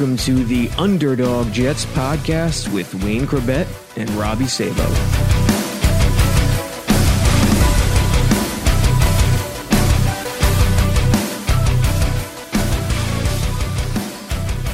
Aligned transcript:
Welcome 0.00 0.16
to 0.16 0.44
the 0.46 0.70
Underdog 0.78 1.52
Jets 1.52 1.84
podcast 1.84 2.72
with 2.72 2.94
Wayne 3.04 3.26
Chrebet 3.26 3.66
and 3.98 4.08
Robbie 4.12 4.46
Sabo. 4.46 4.82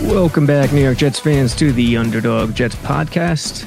Welcome 0.09 0.47
back, 0.47 0.73
New 0.73 0.81
York 0.81 0.99
Jets 0.99 1.19
fans, 1.19 1.57
to 1.57 1.73
the 1.73 1.97
Underdog 1.97 2.55
Jets 2.55 2.77
podcast. 2.77 3.67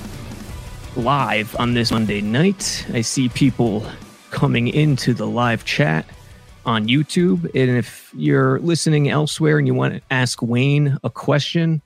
Live 0.96 1.58
on 1.60 1.74
this 1.74 1.92
Monday 1.92 2.22
night. 2.22 2.88
I 2.94 3.02
see 3.02 3.28
people 3.28 3.86
coming 4.32 4.70
into 4.70 5.14
the 5.14 5.28
live 5.28 5.66
chat 5.66 6.06
on 6.70 6.88
YouTube. 6.88 7.44
And 7.56 7.78
if 7.78 8.14
you're 8.16 8.60
listening 8.60 9.10
elsewhere 9.10 9.58
and 9.58 9.66
you 9.66 9.74
want 9.74 9.96
to 9.96 10.02
ask 10.12 10.40
Wayne 10.42 10.98
a 11.04 11.10
question, 11.10 11.82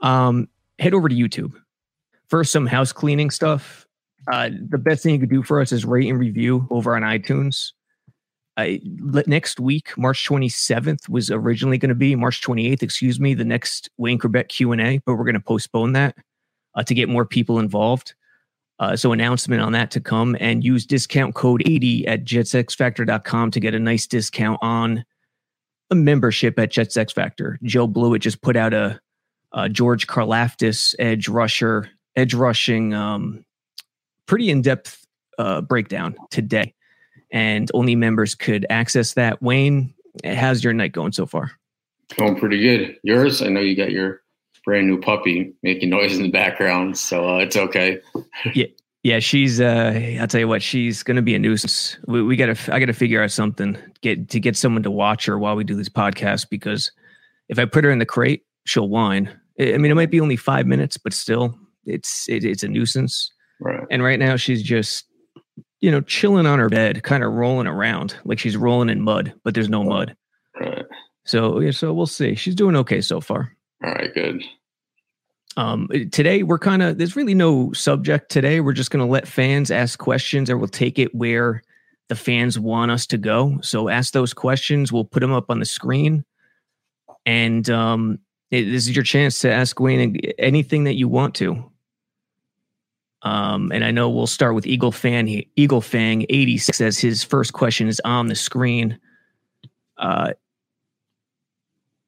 um, 0.00 0.48
head 0.78 0.94
over 0.94 1.08
to 1.08 1.14
YouTube. 1.14 1.52
First, 2.28 2.52
some 2.52 2.66
house 2.66 2.92
cleaning 2.92 3.30
stuff. 3.30 3.86
Uh, 4.30 4.50
the 4.68 4.78
best 4.78 5.02
thing 5.02 5.14
you 5.14 5.20
could 5.20 5.28
do 5.30 5.42
for 5.42 5.60
us 5.60 5.72
is 5.72 5.84
rate 5.84 6.08
and 6.08 6.20
review 6.20 6.68
over 6.70 6.94
on 6.94 7.02
iTunes. 7.02 7.72
Uh, 8.56 8.76
next 9.26 9.58
week, 9.58 9.96
March 9.98 10.28
27th 10.28 11.08
was 11.08 11.30
originally 11.30 11.76
going 11.78 11.88
to 11.88 11.94
be 11.96 12.14
March 12.14 12.42
28th, 12.42 12.82
excuse 12.84 13.18
me, 13.18 13.34
the 13.34 13.44
next 13.44 13.90
Wayne 13.96 14.18
Chrebet 14.18 14.48
Q&A, 14.48 14.98
but 14.98 15.14
we're 15.14 15.24
going 15.24 15.34
to 15.34 15.40
postpone 15.40 15.94
that 15.94 16.16
uh, 16.76 16.84
to 16.84 16.94
get 16.94 17.08
more 17.08 17.24
people 17.24 17.58
involved. 17.58 18.14
Uh, 18.80 18.96
so 18.96 19.12
announcement 19.12 19.60
on 19.60 19.72
that 19.72 19.90
to 19.90 20.00
come 20.00 20.34
and 20.40 20.64
use 20.64 20.86
discount 20.86 21.34
code 21.34 21.62
80 21.66 22.06
at 22.06 22.24
jetsxfactor.com 22.24 23.50
to 23.50 23.60
get 23.60 23.74
a 23.74 23.78
nice 23.78 24.06
discount 24.06 24.58
on 24.62 25.04
a 25.90 25.94
membership 25.94 26.58
at 26.58 26.70
Jets 26.70 27.12
Factor. 27.12 27.58
Joe 27.62 27.86
Blewett 27.86 28.22
just 28.22 28.40
put 28.40 28.56
out 28.56 28.72
a, 28.72 28.98
a 29.52 29.68
George 29.68 30.06
Karlaftis 30.06 30.94
edge 30.98 31.28
rusher, 31.28 31.90
edge 32.16 32.32
rushing, 32.32 32.94
um, 32.94 33.44
pretty 34.24 34.48
in-depth 34.48 35.06
uh, 35.38 35.60
breakdown 35.60 36.16
today. 36.30 36.72
And 37.30 37.70
only 37.74 37.94
members 37.94 38.34
could 38.34 38.64
access 38.70 39.12
that. 39.12 39.42
Wayne, 39.42 39.92
how's 40.24 40.64
your 40.64 40.72
night 40.72 40.92
going 40.92 41.12
so 41.12 41.26
far? 41.26 41.52
Going 42.16 42.36
pretty 42.36 42.60
good. 42.60 42.96
Yours? 43.02 43.42
I 43.42 43.48
know 43.48 43.60
you 43.60 43.76
got 43.76 43.90
your 43.90 44.22
brand 44.64 44.86
new 44.86 45.00
puppy 45.00 45.52
making 45.62 45.90
noise 45.90 46.16
in 46.16 46.22
the 46.22 46.30
background, 46.30 46.98
so 46.98 47.28
uh, 47.28 47.38
it's 47.38 47.56
okay. 47.56 48.00
yeah, 48.54 48.66
yeah, 49.02 49.18
she's. 49.18 49.60
Uh, 49.60 50.16
I'll 50.20 50.26
tell 50.26 50.40
you 50.40 50.48
what, 50.48 50.62
she's 50.62 51.02
going 51.02 51.16
to 51.16 51.22
be 51.22 51.34
a 51.34 51.38
nuisance. 51.38 51.96
We, 52.06 52.22
we 52.22 52.36
got 52.36 52.54
to. 52.54 52.74
I 52.74 52.78
got 52.78 52.86
to 52.86 52.92
figure 52.92 53.22
out 53.22 53.30
something 53.30 53.78
get 54.02 54.28
to 54.30 54.40
get 54.40 54.56
someone 54.56 54.82
to 54.82 54.90
watch 54.90 55.26
her 55.26 55.38
while 55.38 55.56
we 55.56 55.64
do 55.64 55.74
this 55.74 55.88
podcast 55.88 56.48
because 56.50 56.92
if 57.48 57.58
I 57.58 57.64
put 57.64 57.84
her 57.84 57.90
in 57.90 57.98
the 57.98 58.06
crate, 58.06 58.44
she'll 58.66 58.88
whine. 58.88 59.30
I 59.58 59.76
mean, 59.76 59.90
it 59.90 59.94
might 59.94 60.10
be 60.10 60.20
only 60.20 60.36
five 60.36 60.66
minutes, 60.66 60.96
but 60.96 61.12
still, 61.12 61.58
it's 61.84 62.28
it, 62.28 62.44
it's 62.44 62.62
a 62.62 62.68
nuisance. 62.68 63.30
Right. 63.60 63.84
And 63.90 64.02
right 64.02 64.18
now, 64.18 64.36
she's 64.36 64.62
just 64.62 65.06
you 65.80 65.90
know 65.90 66.02
chilling 66.02 66.46
on 66.46 66.58
her 66.58 66.68
bed, 66.68 67.02
kind 67.02 67.24
of 67.24 67.32
rolling 67.32 67.66
around 67.66 68.16
like 68.24 68.38
she's 68.38 68.56
rolling 68.56 68.90
in 68.90 69.00
mud, 69.00 69.32
but 69.44 69.54
there's 69.54 69.68
no 69.68 69.82
mud. 69.82 70.14
Right. 70.58 70.84
So 71.24 71.60
yeah, 71.60 71.70
so 71.70 71.92
we'll 71.92 72.06
see. 72.06 72.34
She's 72.34 72.54
doing 72.54 72.76
okay 72.76 73.00
so 73.00 73.20
far. 73.20 73.56
All 73.82 73.92
right, 73.92 74.12
good. 74.12 74.42
Um, 75.56 75.88
today 76.12 76.42
we're 76.42 76.58
kind 76.58 76.82
of 76.82 76.98
there's 76.98 77.16
really 77.16 77.34
no 77.34 77.72
subject 77.72 78.30
today. 78.30 78.60
We're 78.60 78.72
just 78.72 78.90
going 78.90 79.04
to 79.04 79.10
let 79.10 79.26
fans 79.26 79.70
ask 79.70 79.98
questions, 79.98 80.48
or 80.48 80.56
we'll 80.56 80.68
take 80.68 80.98
it 80.98 81.14
where 81.14 81.62
the 82.08 82.14
fans 82.14 82.58
want 82.58 82.90
us 82.90 83.06
to 83.06 83.18
go. 83.18 83.58
So 83.62 83.88
ask 83.88 84.12
those 84.12 84.32
questions. 84.32 84.92
We'll 84.92 85.04
put 85.04 85.20
them 85.20 85.32
up 85.32 85.46
on 85.48 85.58
the 85.58 85.64
screen, 85.64 86.24
and 87.26 87.68
um, 87.70 88.18
it, 88.50 88.64
this 88.64 88.86
is 88.86 88.94
your 88.94 89.04
chance 89.04 89.40
to 89.40 89.52
ask 89.52 89.80
Wayne 89.80 90.20
anything 90.38 90.84
that 90.84 90.94
you 90.94 91.08
want 91.08 91.34
to. 91.36 91.70
Um, 93.22 93.70
and 93.72 93.84
I 93.84 93.90
know 93.90 94.08
we'll 94.08 94.26
start 94.26 94.54
with 94.54 94.66
Eagle 94.66 94.92
Fan. 94.92 95.28
Eagle 95.56 95.80
Fang 95.80 96.24
eighty 96.28 96.58
six 96.58 96.78
says 96.78 96.98
his 96.98 97.24
first 97.24 97.54
question 97.54 97.88
is 97.88 98.00
on 98.04 98.28
the 98.28 98.34
screen. 98.34 98.98
Uh, 99.98 100.32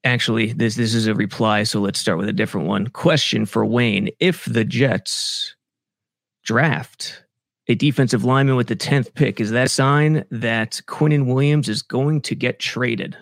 actually 0.04 0.52
this 0.52 0.74
this 0.74 0.94
is 0.94 1.06
a 1.06 1.14
reply 1.14 1.62
so 1.62 1.80
let's 1.80 1.98
start 1.98 2.18
with 2.18 2.28
a 2.28 2.32
different 2.32 2.66
one. 2.66 2.88
Question 2.88 3.46
for 3.46 3.64
wayne. 3.64 4.10
If 4.20 4.44
the 4.44 4.64
jets 4.64 5.54
draft 6.44 7.22
a 7.68 7.74
defensive 7.76 8.24
lineman 8.24 8.56
with 8.56 8.66
the 8.66 8.76
10th 8.76 9.14
pick 9.14 9.40
is 9.40 9.52
that 9.52 9.66
a 9.66 9.70
sign 9.70 10.24
that 10.30 10.80
quinnen 10.88 11.26
williams 11.26 11.68
is 11.68 11.82
going 11.82 12.20
to 12.22 12.34
get 12.34 12.58
traded? 12.58 13.16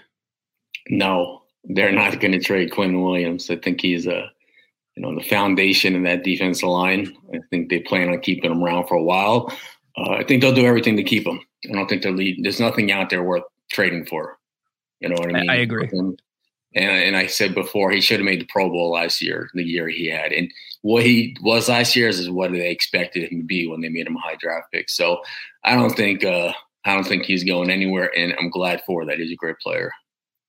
No 0.88 1.40
they're 1.64 1.92
not 1.92 2.20
going 2.20 2.32
to 2.32 2.40
trade 2.40 2.72
Quinn 2.72 3.02
williams. 3.02 3.50
I 3.50 3.56
think 3.56 3.80
he's 3.80 4.06
a 4.06 4.30
you 4.96 5.02
know 5.02 5.14
the 5.14 5.24
foundation 5.24 5.94
in 5.94 6.02
that 6.04 6.24
defensive 6.24 6.68
line. 6.68 7.14
I 7.34 7.38
think 7.50 7.70
they 7.70 7.80
plan 7.80 8.08
on 8.08 8.20
keeping 8.20 8.50
him 8.50 8.62
around 8.62 8.86
for 8.88 8.94
a 8.94 9.02
while. 9.02 9.52
Uh, 9.96 10.12
i 10.12 10.24
think 10.24 10.40
they'll 10.40 10.54
do 10.54 10.66
everything 10.66 10.96
to 10.96 11.02
keep 11.02 11.26
him. 11.26 11.40
I 11.68 11.72
don't 11.72 11.88
think 11.88 12.02
they're 12.02 12.12
lead 12.12 12.42
there's 12.42 12.60
nothing 12.60 12.92
out 12.92 13.10
there 13.10 13.22
worth 13.22 13.44
trading 13.70 14.06
for. 14.06 14.38
You 15.00 15.08
know 15.08 15.16
what 15.18 15.34
i 15.34 15.40
mean 15.40 15.50
i, 15.50 15.54
I 15.54 15.56
agree 15.56 15.88
and, 16.74 16.90
and 16.90 17.16
I 17.16 17.26
said 17.26 17.54
before, 17.54 17.90
he 17.90 18.00
should 18.00 18.20
have 18.20 18.24
made 18.24 18.40
the 18.40 18.46
Pro 18.46 18.68
Bowl 18.68 18.92
last 18.92 19.20
year, 19.20 19.50
the 19.54 19.64
year 19.64 19.88
he 19.88 20.08
had. 20.08 20.32
And 20.32 20.50
what 20.82 21.04
he 21.04 21.36
was 21.42 21.68
last 21.68 21.96
year 21.96 22.08
is 22.08 22.30
what 22.30 22.52
they 22.52 22.70
expected 22.70 23.30
him 23.30 23.40
to 23.40 23.44
be 23.44 23.66
when 23.66 23.80
they 23.80 23.88
made 23.88 24.06
him 24.06 24.16
a 24.16 24.20
high 24.20 24.36
draft 24.36 24.68
pick. 24.72 24.88
So 24.88 25.20
I 25.64 25.74
don't 25.74 25.96
think 25.96 26.24
uh, 26.24 26.52
I 26.84 26.94
don't 26.94 27.06
think 27.06 27.24
he's 27.24 27.44
going 27.44 27.70
anywhere, 27.70 28.10
and 28.16 28.34
I'm 28.38 28.50
glad 28.50 28.82
for 28.86 29.04
that. 29.04 29.18
He's 29.18 29.32
a 29.32 29.36
great 29.36 29.58
player. 29.58 29.92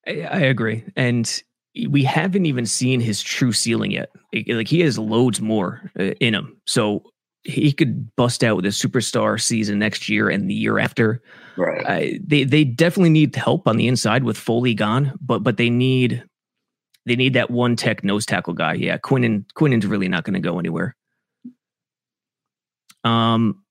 I, 0.07 0.21
I 0.21 0.39
agree, 0.39 0.83
and 0.95 1.41
we 1.89 2.03
haven't 2.03 2.45
even 2.45 2.65
seen 2.65 2.99
his 2.99 3.21
true 3.21 3.51
ceiling 3.51 3.91
yet. 3.91 4.11
Like 4.47 4.67
he 4.67 4.81
has 4.81 4.97
loads 4.97 5.41
more 5.41 5.91
uh, 5.99 6.13
in 6.19 6.33
him, 6.33 6.61
so 6.65 7.03
he 7.43 7.71
could 7.71 8.15
bust 8.15 8.43
out 8.43 8.55
with 8.55 8.65
a 8.65 8.69
superstar 8.69 9.41
season 9.41 9.79
next 9.79 10.07
year 10.09 10.29
and 10.29 10.49
the 10.49 10.53
year 10.53 10.79
after. 10.79 11.21
Right. 11.57 11.85
Uh, 11.85 12.17
they 12.23 12.43
they 12.43 12.63
definitely 12.63 13.09
need 13.09 13.35
help 13.35 13.67
on 13.67 13.77
the 13.77 13.87
inside 13.87 14.23
with 14.23 14.37
Foley 14.37 14.73
gone, 14.73 15.17
but 15.21 15.39
but 15.39 15.57
they 15.57 15.69
need 15.69 16.23
they 17.05 17.15
need 17.15 17.33
that 17.33 17.49
one 17.49 17.75
tech 17.75 18.03
nose 18.03 18.25
tackle 18.25 18.53
guy. 18.53 18.73
Yeah, 18.73 18.97
Quinnen 18.97 19.45
Quinnen's 19.55 19.85
really 19.85 20.07
not 20.07 20.23
going 20.23 20.35
to 20.35 20.39
go 20.39 20.59
anywhere. 20.59 20.95
Um, 23.03 23.63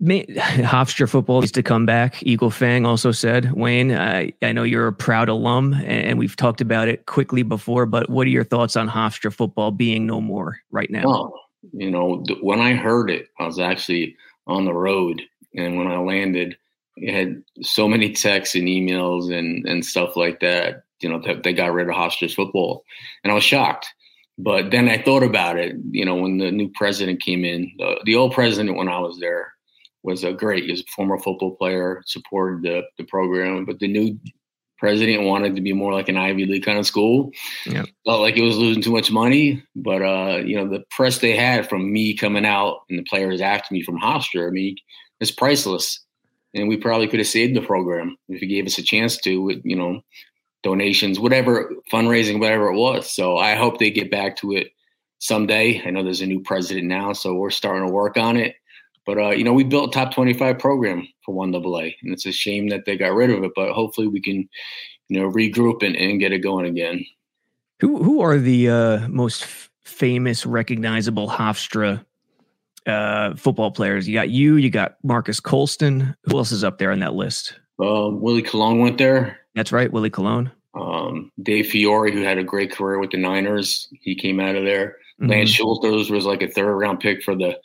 may, 0.00 0.24
Hofstra 0.26 1.08
football 1.08 1.40
needs 1.40 1.52
to 1.52 1.62
come 1.62 1.84
back. 1.84 2.22
Eagle 2.22 2.50
Fang 2.50 2.86
also 2.86 3.12
said, 3.12 3.52
Wayne, 3.52 3.92
I, 3.92 4.32
I 4.40 4.52
know 4.52 4.62
you're 4.62 4.86
a 4.86 4.92
proud 4.92 5.28
alum, 5.28 5.74
and, 5.74 5.84
and, 5.84 6.18
we've 6.18 6.36
talked 6.36 6.62
about 6.62 6.88
it 6.88 7.04
quickly 7.04 7.42
before. 7.42 7.84
But 7.84 8.08
what 8.08 8.26
are 8.26 8.30
your 8.30 8.44
thoughts 8.44 8.76
on 8.76 8.88
Hofstra 8.88 9.30
football 9.32 9.70
being 9.70 10.06
no 10.06 10.22
more 10.22 10.58
right 10.70 10.90
now? 10.90 11.02
Well, 11.04 11.34
you 11.72 11.90
know, 11.90 12.22
when 12.40 12.60
I 12.60 12.74
heard 12.74 13.10
it, 13.10 13.28
I 13.38 13.46
was 13.46 13.58
actually 13.58 14.16
on 14.46 14.64
the 14.64 14.72
road, 14.72 15.22
and 15.54 15.76
when 15.76 15.86
I 15.86 15.98
landed, 15.98 16.56
it 16.96 17.14
had 17.14 17.42
so 17.62 17.88
many 17.88 18.12
texts 18.12 18.54
and 18.54 18.66
emails 18.66 19.32
and 19.32 19.66
and 19.66 19.84
stuff 19.84 20.16
like 20.16 20.40
that. 20.40 20.84
You 21.00 21.08
know, 21.08 21.20
that 21.24 21.44
they 21.44 21.52
got 21.52 21.72
rid 21.72 21.88
of 21.88 21.94
Hofstra's 21.94 22.34
football, 22.34 22.84
and 23.22 23.30
I 23.30 23.34
was 23.34 23.44
shocked. 23.44 23.88
But 24.36 24.70
then 24.70 24.88
I 24.88 25.02
thought 25.02 25.22
about 25.22 25.58
it. 25.58 25.76
You 25.90 26.04
know, 26.04 26.16
when 26.16 26.38
the 26.38 26.50
new 26.50 26.70
president 26.74 27.20
came 27.22 27.44
in, 27.44 27.72
the, 27.78 28.00
the 28.04 28.14
old 28.14 28.32
president 28.32 28.76
when 28.76 28.88
I 28.88 29.00
was 29.00 29.18
there 29.18 29.52
was 30.02 30.24
a 30.24 30.32
great. 30.32 30.64
He 30.64 30.70
was 30.70 30.80
a 30.80 30.92
former 30.94 31.18
football 31.18 31.56
player, 31.56 32.02
supported 32.06 32.62
the 32.62 32.82
the 32.96 33.04
program, 33.04 33.64
but 33.64 33.78
the 33.78 33.88
new 33.88 34.18
president 34.78 35.24
wanted 35.24 35.56
to 35.56 35.62
be 35.62 35.72
more 35.72 35.92
like 35.92 36.08
an 36.08 36.16
Ivy 36.16 36.46
League 36.46 36.64
kind 36.64 36.78
of 36.78 36.86
school. 36.86 37.30
Yeah. 37.66 37.84
Felt 38.06 38.20
like 38.20 38.36
it 38.36 38.42
was 38.42 38.56
losing 38.56 38.82
too 38.82 38.92
much 38.92 39.10
money. 39.10 39.62
But 39.76 40.02
uh, 40.02 40.38
you 40.44 40.56
know, 40.56 40.68
the 40.68 40.84
press 40.90 41.18
they 41.18 41.36
had 41.36 41.68
from 41.68 41.92
me 41.92 42.16
coming 42.16 42.46
out 42.46 42.82
and 42.88 42.98
the 42.98 43.04
players 43.04 43.40
after 43.40 43.74
me 43.74 43.82
from 43.82 44.00
Hofstra, 44.00 44.46
I 44.46 44.50
mean, 44.50 44.76
it's 45.20 45.30
priceless. 45.30 46.00
And 46.54 46.68
we 46.68 46.76
probably 46.76 47.08
could 47.08 47.20
have 47.20 47.26
saved 47.26 47.54
the 47.54 47.60
program 47.60 48.16
if 48.28 48.40
he 48.40 48.46
gave 48.46 48.66
us 48.66 48.78
a 48.78 48.82
chance 48.82 49.18
to 49.18 49.42
with, 49.42 49.60
you 49.64 49.76
know, 49.76 50.00
donations, 50.62 51.20
whatever, 51.20 51.70
fundraising, 51.92 52.40
whatever 52.40 52.68
it 52.68 52.76
was. 52.76 53.12
So 53.12 53.36
I 53.36 53.54
hope 53.54 53.78
they 53.78 53.90
get 53.90 54.10
back 54.10 54.36
to 54.36 54.52
it 54.52 54.68
someday. 55.18 55.82
I 55.84 55.90
know 55.90 56.02
there's 56.02 56.22
a 56.22 56.26
new 56.26 56.40
president 56.40 56.86
now, 56.86 57.12
so 57.12 57.34
we're 57.34 57.50
starting 57.50 57.86
to 57.86 57.92
work 57.92 58.16
on 58.16 58.36
it. 58.36 58.54
But 59.08 59.16
uh, 59.16 59.30
you 59.30 59.42
know, 59.42 59.54
we 59.54 59.64
built 59.64 59.88
a 59.88 59.98
top 59.98 60.12
25 60.12 60.58
program 60.58 61.08
for 61.24 61.34
one 61.34 61.54
AA, 61.54 61.94
and 62.02 62.12
it's 62.12 62.26
a 62.26 62.30
shame 62.30 62.68
that 62.68 62.84
they 62.84 62.94
got 62.94 63.14
rid 63.14 63.30
of 63.30 63.42
it. 63.42 63.52
But 63.56 63.72
hopefully, 63.72 64.06
we 64.06 64.20
can 64.20 64.46
you 65.08 65.18
know, 65.18 65.30
regroup 65.30 65.82
and, 65.82 65.96
and 65.96 66.20
get 66.20 66.32
it 66.32 66.40
going 66.40 66.66
again. 66.66 67.06
Who 67.80 68.02
who 68.02 68.20
are 68.20 68.36
the 68.36 68.68
uh, 68.68 69.08
most 69.08 69.44
f- 69.44 69.70
famous, 69.82 70.44
recognizable 70.44 71.26
Hofstra 71.26 72.04
uh, 72.86 73.34
football 73.34 73.70
players? 73.70 74.06
You 74.06 74.12
got 74.12 74.28
you, 74.28 74.56
you 74.56 74.68
got 74.68 74.96
Marcus 75.02 75.40
Colston. 75.40 76.14
Who 76.24 76.36
else 76.36 76.52
is 76.52 76.62
up 76.62 76.76
there 76.76 76.92
on 76.92 76.98
that 76.98 77.14
list? 77.14 77.58
Uh, 77.82 78.10
Willie 78.10 78.42
Colon 78.42 78.78
went 78.78 78.98
there. 78.98 79.38
That's 79.54 79.72
right, 79.72 79.90
Willie 79.90 80.10
Colon. 80.10 80.50
Um, 80.74 81.32
Dave 81.42 81.68
Fiore, 81.68 82.12
who 82.12 82.20
had 82.20 82.36
a 82.36 82.44
great 82.44 82.72
career 82.72 82.98
with 82.98 83.12
the 83.12 83.16
Niners, 83.16 83.88
he 84.02 84.14
came 84.14 84.38
out 84.38 84.54
of 84.54 84.64
there. 84.64 84.96
Mm-hmm. 85.18 85.30
Lance 85.30 85.50
Schulters 85.50 86.10
was 86.10 86.26
like 86.26 86.42
a 86.42 86.48
third 86.48 86.74
round 86.74 87.00
pick 87.00 87.22
for 87.22 87.34
the 87.34 87.58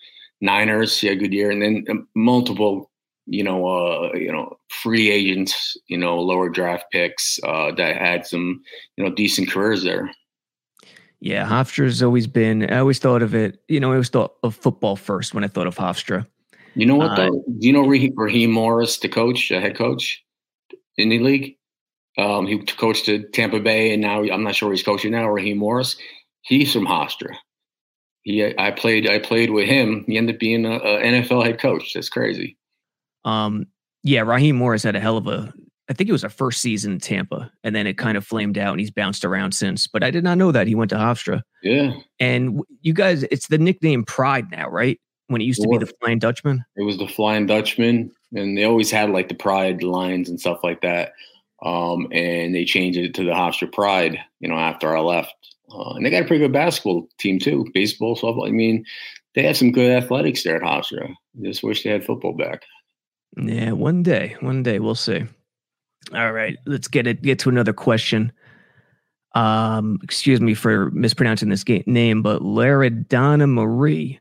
Niners. 0.44 1.00
He 1.00 1.08
had 1.08 1.18
a 1.18 1.20
good 1.20 1.34
year, 1.34 1.50
and 1.50 1.62
then 1.62 1.86
um, 1.90 2.08
multiple, 2.16 2.92
you 3.26 3.44
know, 3.44 3.66
uh, 3.66 4.12
you 4.14 4.32
know, 4.32 4.58
free 4.70 5.10
agents, 5.10 5.78
you 5.88 5.98
know, 5.98 6.20
lower 6.20 6.50
draft 6.50 6.86
picks 6.92 7.40
uh, 7.44 7.72
that 7.72 7.96
had 7.96 8.28
some, 8.28 8.62
you 8.98 9.04
know, 9.04 9.10
decent 9.10 9.50
careers 9.50 9.84
there. 9.84 10.12
Yeah, 11.22 11.48
Hofstra's 11.48 12.04
always 12.04 12.28
been. 12.28 12.70
I 12.70 12.80
always 12.80 13.00
thought 13.00 13.22
of 13.22 13.34
it. 13.34 13.64
You 13.70 13.80
know, 13.80 13.92
I 13.92 13.94
always 13.94 14.10
thought 14.10 14.34
of 14.44 14.56
football 14.56 14.98
first 14.98 15.34
when 15.34 15.46
I 15.46 15.48
thought 15.48 15.68
of 15.68 15.78
Hofstra. 15.78 16.28
You 16.76 16.86
know 16.86 16.96
what? 16.96 17.12
Uh, 17.12 17.16
though? 17.16 17.44
Do 17.60 17.68
you 17.68 17.72
know 17.72 17.88
Raheem 17.88 18.52
Morris, 18.52 19.00
the 19.00 19.08
coach, 19.08 19.48
the 19.48 19.62
head 19.62 19.78
coach 19.78 20.22
in 20.98 21.08
the 21.08 21.20
league? 21.20 21.56
Um, 22.18 22.46
he 22.46 22.60
coached 22.60 23.08
at 23.08 23.32
Tampa 23.32 23.60
Bay, 23.62 23.94
and 23.94 24.02
now 24.02 24.22
I'm 24.22 24.44
not 24.44 24.56
sure 24.56 24.72
he's 24.72 24.84
coaching 24.84 25.12
now. 25.14 25.30
Raheem 25.30 25.58
Morris, 25.58 25.96
he's 26.42 26.74
from 26.74 26.86
Hofstra. 26.86 27.36
He, 28.24 28.58
I 28.58 28.72
played, 28.72 29.10
I 29.10 29.20
played 29.20 29.52
with 29.52 29.68
him. 29.68 30.06
He 30.08 30.18
ended 30.18 30.36
up 30.36 30.40
being 30.40 30.66
a, 30.66 30.76
a 30.76 31.02
NFL 31.02 31.46
head 31.46 31.60
coach. 31.60 31.94
That's 31.94 32.10
crazy. 32.10 32.58
Um, 33.26 33.68
yeah, 34.04 34.22
Raheem 34.22 34.56
Morris 34.56 34.84
had 34.84 34.96
a 34.96 35.00
hell 35.00 35.18
of 35.18 35.28
a 35.28 35.54
I 35.90 35.94
think 35.94 36.10
it 36.10 36.14
was 36.14 36.24
a 36.24 36.30
first 36.30 36.62
season 36.62 36.94
in 36.94 37.00
Tampa, 37.00 37.52
and 37.64 37.76
then 37.76 37.88
it 37.88 37.98
kind 37.98 38.18
of 38.18 38.26
flamed 38.26 38.58
out, 38.58 38.72
and 38.72 38.80
he's 38.80 38.92
bounced 38.92 39.26
around 39.26 39.54
since. 39.54 39.86
But 39.86 40.04
I 40.04 40.12
did 40.12 40.24
not 40.24 40.38
know 40.38 40.52
that 40.52 40.68
he 40.68 40.76
went 40.76 40.90
to 40.92 40.96
Hofstra. 40.96 41.42
Yeah, 41.62 41.94
and 42.20 42.62
you 42.82 42.94
guys, 42.94 43.24
it's 43.24 43.48
the 43.48 43.58
nickname 43.58 44.06
Pride 44.06 44.50
now, 44.50 44.70
right? 44.70 45.00
When 45.28 45.42
it 45.42 45.46
used 45.46 45.62
to 45.62 45.68
be 45.68 45.78
the 45.78 45.92
Flying 46.02 46.20
Dutchman. 46.20 46.64
It 46.76 46.84
was 46.84 46.98
the 46.98 47.08
Flying 47.08 47.48
Dutchman, 47.48 48.12
and 48.34 48.58
they 48.58 48.64
always 48.64 48.92
had 48.92 49.10
like 49.10 49.28
the 49.28 49.36
Pride 49.36 49.84
lines 49.84 50.30
and 50.30 50.40
stuff 50.40 50.60
like 50.64 50.82
that. 50.82 51.14
Um, 51.64 52.08
and 52.12 52.54
they 52.54 52.66
changed 52.66 53.00
it 53.00 53.14
to 53.16 53.24
the 53.24 53.32
Hofstra 53.32 53.72
Pride, 53.72 54.20
you 54.40 54.50
know, 54.50 54.58
after 54.58 54.96
I 54.96 55.00
left. 55.00 55.36
Uh, 55.74 55.94
and 55.96 56.06
they 56.06 56.10
got 56.10 56.24
a 56.24 56.26
pretty 56.26 56.44
good 56.44 56.54
basketball 56.54 57.08
team 57.18 57.40
too, 57.40 57.66
baseball, 57.74 58.16
softball. 58.16 58.48
I 58.48 58.52
mean, 58.52 58.86
they 59.36 59.44
have 59.44 59.58
some 59.58 59.72
good 59.72 59.92
athletics 59.92 60.44
there 60.44 60.58
at 60.58 60.62
Hofstra. 60.62 61.14
Just 61.42 61.64
wish 61.64 61.84
they 61.84 61.90
had 61.90 62.06
football 62.06 62.34
back. 62.34 62.64
Yeah, 63.38 63.72
one 63.72 64.04
day, 64.04 64.36
one 64.42 64.62
day 64.62 64.80
we'll 64.80 64.96
see. 64.96 65.24
All 66.14 66.32
right, 66.32 66.58
let's 66.66 66.88
get 66.88 67.08
it. 67.08 67.22
Get 67.22 67.40
to 67.40 67.50
another 67.50 67.74
question. 67.74 68.32
Um, 69.36 70.00
excuse 70.04 70.40
me 70.40 70.54
for 70.54 70.92
mispronouncing 70.92 71.50
this 71.50 71.64
game, 71.64 71.84
name, 71.88 72.22
but 72.22 72.44
Laradonna 72.44 73.50
Marie 73.50 74.20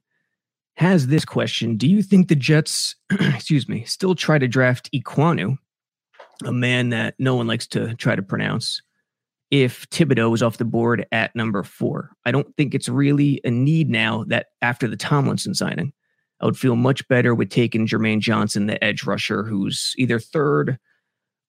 has 0.76 1.08
this 1.08 1.26
question: 1.26 1.76
Do 1.76 1.87
you 1.87 2.02
think 2.02 2.28
the 2.28 2.34
Jets, 2.34 2.94
excuse 3.10 3.69
me, 3.69 3.84
still 3.84 4.14
try 4.14 4.38
to 4.38 4.48
draft 4.48 4.90
Ekwonu, 4.93 5.58
a 6.44 6.52
man 6.52 6.88
that 6.90 7.14
no 7.19 7.34
one 7.34 7.46
likes 7.46 7.66
to 7.69 7.94
try 7.96 8.16
to 8.16 8.22
pronounce? 8.22 8.81
If 9.52 9.88
Thibodeaux 9.90 10.34
is 10.34 10.43
off 10.43 10.56
the 10.56 10.64
board 10.64 11.06
at 11.12 11.37
number 11.37 11.62
four, 11.62 12.10
I 12.25 12.32
don't 12.32 12.56
think 12.56 12.75
it's 12.75 12.88
really 12.88 13.38
a 13.44 13.50
need 13.50 13.90
now 13.90 14.25
that 14.28 14.46
after 14.62 14.88
the 14.88 14.96
Tomlinson 14.96 15.54
signing. 15.54 15.93
I 16.40 16.46
would 16.46 16.56
feel 16.56 16.75
much 16.75 17.06
better 17.06 17.34
with 17.34 17.50
taking 17.50 17.87
Jermaine 17.87 18.19
Johnson, 18.19 18.66
the 18.66 18.82
edge 18.82 19.04
rusher, 19.04 19.44
who's 19.44 19.94
either 19.96 20.19
third 20.19 20.78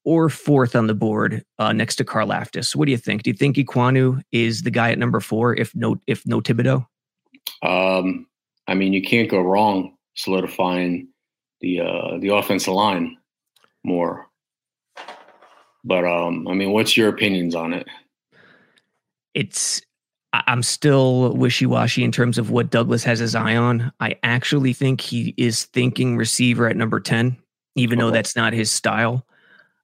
or 0.04 0.30
fourth 0.30 0.76
on 0.76 0.88
the 0.88 0.94
board 0.94 1.44
uh, 1.60 1.72
next 1.72 1.96
to 1.96 2.04
Carl 2.04 2.28
Karlaftis. 2.28 2.76
What 2.76 2.86
do 2.86 2.92
you 2.92 2.98
think? 2.98 3.24
Do 3.24 3.30
you 3.30 3.36
think 3.36 3.56
Ekwonu 3.56 4.22
is 4.32 4.64
the 4.64 4.72
guy 4.72 4.92
at 4.92 5.00
number 5.00 5.20
four 5.20 5.56
if 5.56 5.74
no 5.74 5.96
if 6.06 6.28
no 6.28 6.42
Thibodeaux? 6.42 6.86
Um, 7.62 8.28
I 8.68 8.74
mean, 8.74 8.94
you 8.94 9.02
can't 9.02 9.30
go 9.30 9.42
wrong 9.42 9.96
solidifying 10.16 11.08
the 11.62 11.80
uh, 11.80 12.18
the 12.20 12.36
offensive 12.36 12.74
line 12.74 13.18
more. 13.84 14.28
But 15.84 16.06
um, 16.06 16.48
I 16.48 16.54
mean, 16.54 16.72
what's 16.72 16.96
your 16.96 17.10
opinions 17.10 17.56
on 17.56 17.74
it? 17.74 17.88
It's 19.34 19.82
I'm 20.34 20.64
still 20.64 21.36
wishy 21.36 21.66
washy 21.66 22.04
in 22.04 22.12
terms 22.12 22.38
of 22.38 22.50
what 22.50 22.72
Douglas 22.72 23.04
has 23.04 23.20
his 23.20 23.36
eye 23.36 23.56
on. 23.56 23.92
I 24.00 24.16
actually 24.24 24.74
think 24.74 25.00
he 25.00 25.34
is 25.38 25.66
thinking 25.66 26.18
receiver 26.18 26.68
at 26.68 26.76
number 26.76 27.00
10, 27.00 27.38
even 27.76 28.00
though 28.00 28.10
that's 28.10 28.36
not 28.36 28.54
his 28.54 28.72
style. 28.72 29.26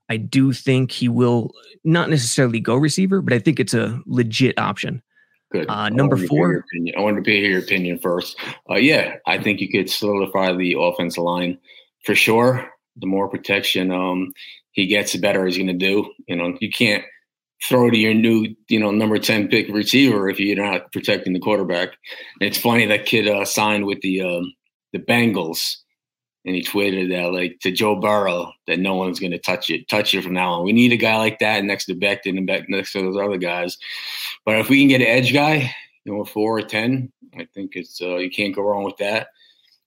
I 0.10 0.18
do 0.18 0.52
think 0.54 0.92
he 0.92 1.08
will 1.08 1.52
not 1.84 2.10
necessarily 2.10 2.60
go 2.60 2.76
receiver, 2.76 3.22
but 3.22 3.32
I 3.32 3.40
think 3.40 3.60
it's 3.60 3.76
a 3.76 4.02
legit 4.08 4.58
option. 4.58 5.04
Good. 5.52 5.70
Uh, 5.70 5.90
number 5.90 6.18
four. 6.18 6.66
I 6.98 7.00
wanted 7.00 7.26
to 7.26 7.32
hear 7.32 7.52
your 7.52 7.60
opinion 7.60 8.00
first. 8.00 8.36
Uh, 8.70 8.76
yeah, 8.76 9.16
I 9.28 9.38
think 9.38 9.62
you 9.62 9.70
could 9.70 9.90
solidify 9.90 10.54
the 10.54 10.76
offensive 10.80 11.24
line 11.24 11.60
for 12.06 12.16
sure. 12.16 12.70
The 12.98 13.08
more 13.08 13.30
protection 13.30 13.92
um, 13.92 14.34
he 14.72 14.88
gets, 14.88 15.14
the 15.14 15.20
better 15.20 15.46
he's 15.46 15.58
going 15.58 15.68
to 15.68 15.74
do. 15.74 16.12
You 16.28 16.36
know, 16.36 16.58
you 16.60 16.70
can't 16.70 17.04
throw 17.68 17.90
to 17.90 17.98
your 17.98 18.14
new, 18.14 18.56
you 18.70 18.80
know, 18.80 18.92
number 18.92 19.18
10 19.18 19.50
pick 19.50 19.68
receiver 19.70 20.30
if 20.30 20.40
you're 20.40 20.64
not 20.64 20.92
protecting 20.92 21.34
the 21.34 21.40
quarterback. 21.40 21.90
And 22.40 22.48
it's 22.50 22.58
funny 22.58 22.86
that 22.86 23.06
kid 23.06 23.28
uh, 23.28 23.46
signed 23.46 23.86
with 23.86 24.02
the 24.02 24.22
um, 24.22 24.54
the 24.94 25.00
Bengals 25.00 25.76
and 26.46 26.56
he 26.56 26.64
tweeted 26.64 27.10
that 27.10 27.34
like 27.34 27.60
to 27.62 27.72
Joe 27.72 27.96
Burrow 27.96 28.52
that 28.68 28.80
no 28.80 28.96
one's 28.96 29.20
going 29.20 29.32
to 29.32 29.40
touch 29.40 29.70
it, 29.70 29.88
touch 29.88 30.14
it 30.14 30.24
from 30.24 30.34
now 30.34 30.54
on. 30.54 30.64
We 30.64 30.74
need 30.74 30.94
a 30.94 30.98
guy 30.98 31.18
like 31.18 31.40
that 31.40 31.64
next 31.64 31.86
to 31.86 31.96
Becton 31.96 32.38
and 32.38 32.48
back 32.48 32.70
next 32.70 32.94
to 32.94 33.02
those 33.02 33.18
other 33.18 33.38
guys. 33.38 33.78
But 34.46 34.58
if 34.58 34.70
we 34.70 34.80
can 34.80 34.88
get 34.88 35.02
an 35.02 35.08
edge 35.08 35.34
guy, 35.34 35.74
you 36.06 36.14
know, 36.14 36.24
four 36.24 36.58
or 36.58 36.62
ten, 36.62 37.12
I 37.38 37.46
think 37.54 37.72
it's 37.76 38.02
uh, 38.02 38.18
you 38.18 38.30
can't 38.30 38.56
go 38.56 38.64
wrong 38.64 38.84
with 38.84 38.98
that. 38.98 39.28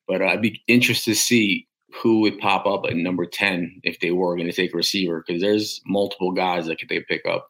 But 0.07 0.23
uh, 0.23 0.27
I'd 0.27 0.43
be 0.43 0.63
interested 0.69 1.13
to 1.13 1.21
see 1.21 1.67
who 1.95 2.21
would 2.21 2.39
pop 2.39 2.67
up 2.67 2.85
at 2.87 2.97
number 2.97 3.27
ten 3.27 3.81
if 3.83 4.01
they 4.01 4.11
were 4.11 4.37
going 4.37 4.49
to 4.49 4.55
take 4.55 4.73
a 4.73 4.77
receiver 4.77 5.25
because 5.27 5.43
there's 5.43 5.81
multiple 5.87 6.33
guys 6.33 6.67
that 6.67 6.79
could 6.79 6.89
they 6.89 7.01
pick 7.01 7.27
up. 7.27 7.49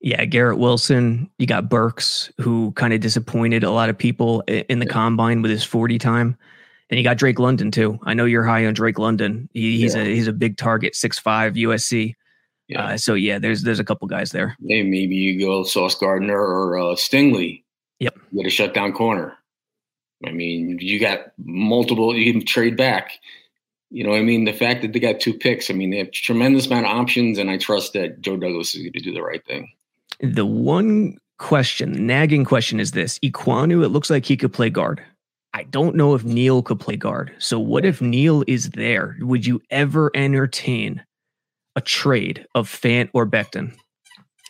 Yeah, 0.00 0.24
Garrett 0.24 0.58
Wilson. 0.58 1.28
You 1.38 1.46
got 1.46 1.68
Burks, 1.68 2.30
who 2.38 2.72
kind 2.72 2.92
of 2.92 3.00
disappointed 3.00 3.64
a 3.64 3.70
lot 3.70 3.88
of 3.88 3.98
people 3.98 4.42
in 4.46 4.78
the 4.78 4.86
yeah. 4.86 4.92
combine 4.92 5.42
with 5.42 5.50
his 5.50 5.64
40 5.64 5.98
time. 5.98 6.36
And 6.90 6.98
you 6.98 7.04
got 7.04 7.18
Drake 7.18 7.38
London 7.38 7.70
too. 7.70 7.98
I 8.04 8.14
know 8.14 8.24
you're 8.24 8.44
high 8.44 8.64
on 8.64 8.74
Drake 8.74 8.98
London. 8.98 9.48
He, 9.52 9.78
he's 9.78 9.94
yeah. 9.94 10.02
a 10.02 10.14
he's 10.14 10.26
a 10.26 10.32
big 10.32 10.56
target, 10.56 10.94
six 10.94 11.18
five 11.18 11.54
USC. 11.54 12.14
Yeah. 12.68 12.84
Uh, 12.84 12.96
so 12.96 13.14
yeah, 13.14 13.38
there's 13.38 13.62
there's 13.62 13.80
a 13.80 13.84
couple 13.84 14.08
guys 14.08 14.30
there. 14.30 14.56
Hey, 14.66 14.82
maybe 14.82 15.16
you 15.16 15.38
go 15.38 15.64
Sauce 15.64 15.94
Gardner 15.94 16.38
or 16.38 16.78
uh, 16.78 16.94
Stingley. 16.94 17.62
Yep. 17.98 18.18
Get 18.34 18.46
a 18.46 18.50
shutdown 18.50 18.92
corner. 18.92 19.36
I 20.26 20.30
mean, 20.30 20.78
you 20.80 20.98
got 20.98 21.32
multiple. 21.38 22.16
You 22.16 22.32
can 22.32 22.44
trade 22.44 22.76
back. 22.76 23.12
You 23.90 24.04
know, 24.04 24.14
I 24.14 24.22
mean, 24.22 24.44
the 24.44 24.52
fact 24.52 24.82
that 24.82 24.92
they 24.92 25.00
got 25.00 25.20
two 25.20 25.32
picks. 25.32 25.70
I 25.70 25.74
mean, 25.74 25.90
they 25.90 25.98
have 25.98 26.10
tremendous 26.10 26.66
amount 26.66 26.86
of 26.86 26.92
options, 26.92 27.38
and 27.38 27.50
I 27.50 27.56
trust 27.56 27.94
that 27.94 28.20
Joe 28.20 28.36
Douglas 28.36 28.74
is 28.74 28.82
going 28.82 28.92
to 28.92 29.00
do 29.00 29.14
the 29.14 29.22
right 29.22 29.44
thing. 29.46 29.72
The 30.20 30.44
one 30.44 31.16
question, 31.38 32.06
nagging 32.06 32.44
question, 32.44 32.80
is 32.80 32.90
this: 32.90 33.18
Ekwonu. 33.20 33.82
It 33.84 33.88
looks 33.88 34.10
like 34.10 34.26
he 34.26 34.36
could 34.36 34.52
play 34.52 34.68
guard. 34.68 35.02
I 35.54 35.62
don't 35.64 35.96
know 35.96 36.14
if 36.14 36.24
Neal 36.24 36.62
could 36.62 36.78
play 36.78 36.96
guard. 36.96 37.34
So 37.38 37.58
what 37.58 37.84
if 37.84 38.02
Neal 38.02 38.44
is 38.46 38.70
there? 38.70 39.16
Would 39.20 39.46
you 39.46 39.62
ever 39.70 40.10
entertain 40.14 41.02
a 41.74 41.80
trade 41.80 42.46
of 42.54 42.68
Fant 42.68 43.08
or 43.14 43.26
Becton 43.26 43.74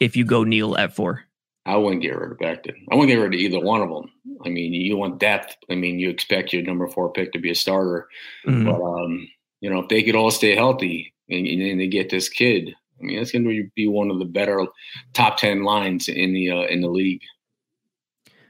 if 0.00 0.16
you 0.16 0.24
go 0.24 0.42
Neal 0.42 0.76
at 0.76 0.94
four? 0.94 1.24
I 1.68 1.76
wouldn't 1.76 2.00
get 2.00 2.16
rid 2.16 2.32
of 2.32 2.38
Becton. 2.38 2.76
I 2.90 2.94
wouldn't 2.94 3.10
get 3.10 3.16
rid 3.16 3.34
of 3.34 3.40
either 3.40 3.60
one 3.60 3.82
of 3.82 3.90
them. 3.90 4.10
I 4.44 4.48
mean, 4.48 4.72
you 4.72 4.96
want 4.96 5.20
depth. 5.20 5.54
I 5.70 5.74
mean, 5.74 5.98
you 5.98 6.08
expect 6.08 6.52
your 6.52 6.62
number 6.62 6.88
four 6.88 7.12
pick 7.12 7.32
to 7.32 7.38
be 7.38 7.50
a 7.50 7.54
starter, 7.54 8.08
mm-hmm. 8.46 8.64
but 8.64 8.80
um, 8.82 9.28
you 9.60 9.68
know, 9.68 9.80
if 9.80 9.88
they 9.88 10.02
could 10.02 10.16
all 10.16 10.30
stay 10.30 10.56
healthy 10.56 11.12
and, 11.28 11.46
and 11.46 11.78
they 11.78 11.86
get 11.86 12.08
this 12.08 12.30
kid, 12.30 12.74
I 12.98 13.04
mean, 13.04 13.18
that's 13.18 13.32
going 13.32 13.44
to 13.44 13.68
be 13.74 13.86
one 13.86 14.10
of 14.10 14.18
the 14.18 14.24
better 14.24 14.64
top 15.12 15.36
ten 15.36 15.62
lines 15.62 16.08
in 16.08 16.32
the 16.32 16.50
uh, 16.50 16.66
in 16.68 16.80
the 16.80 16.88
league. 16.88 17.22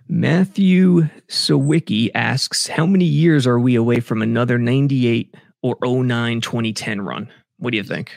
Matthew 0.08 1.08
Sawicki 1.28 2.10
asks, 2.14 2.68
how 2.68 2.87
many 2.87 3.04
years 3.04 3.46
are 3.46 3.58
we 3.58 3.75
away 3.75 4.00
from 4.00 4.22
another 4.22 4.56
98 4.56 5.34
or 5.60 5.76
09 5.82 6.40
2010 6.40 7.02
run? 7.02 7.30
What 7.58 7.72
do 7.72 7.76
you 7.76 7.82
think? 7.82 8.12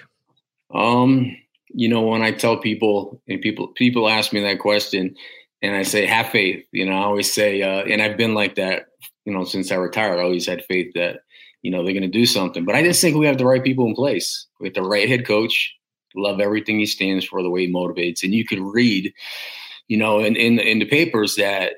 Um, 0.73 1.35
you 1.73 1.87
know, 1.87 2.01
when 2.01 2.21
I 2.21 2.31
tell 2.31 2.57
people 2.57 3.21
and 3.27 3.41
people 3.41 3.67
people 3.69 4.09
ask 4.09 4.33
me 4.33 4.41
that 4.41 4.59
question 4.59 5.15
and 5.61 5.75
I 5.75 5.83
say 5.83 6.05
have 6.05 6.29
faith, 6.29 6.65
you 6.71 6.85
know, 6.85 6.93
I 6.93 7.03
always 7.03 7.31
say 7.31 7.61
uh, 7.61 7.83
and 7.83 8.01
I've 8.01 8.17
been 8.17 8.33
like 8.33 8.55
that, 8.55 8.87
you 9.25 9.33
know, 9.33 9.43
since 9.43 9.71
I 9.71 9.75
retired, 9.75 10.19
I 10.19 10.23
always 10.23 10.47
had 10.47 10.65
faith 10.65 10.91
that, 10.95 11.21
you 11.61 11.71
know, 11.71 11.83
they're 11.83 11.93
gonna 11.93 12.07
do 12.07 12.25
something. 12.25 12.65
But 12.65 12.75
I 12.75 12.83
just 12.83 13.01
think 13.01 13.17
we 13.17 13.27
have 13.27 13.37
the 13.37 13.45
right 13.45 13.63
people 13.63 13.85
in 13.87 13.95
place. 13.95 14.47
with 14.59 14.73
the 14.73 14.83
right 14.83 15.09
head 15.09 15.25
coach, 15.25 15.73
love 16.15 16.39
everything 16.39 16.79
he 16.79 16.85
stands 16.85 17.25
for, 17.25 17.41
the 17.41 17.49
way 17.49 17.65
he 17.65 17.73
motivates. 17.73 18.23
And 18.23 18.33
you 18.33 18.45
could 18.45 18.59
read 18.59 19.13
you 19.91 19.97
know, 19.97 20.19
in, 20.19 20.37
in, 20.37 20.57
in 20.57 20.79
the 20.79 20.85
papers 20.85 21.35
that 21.35 21.73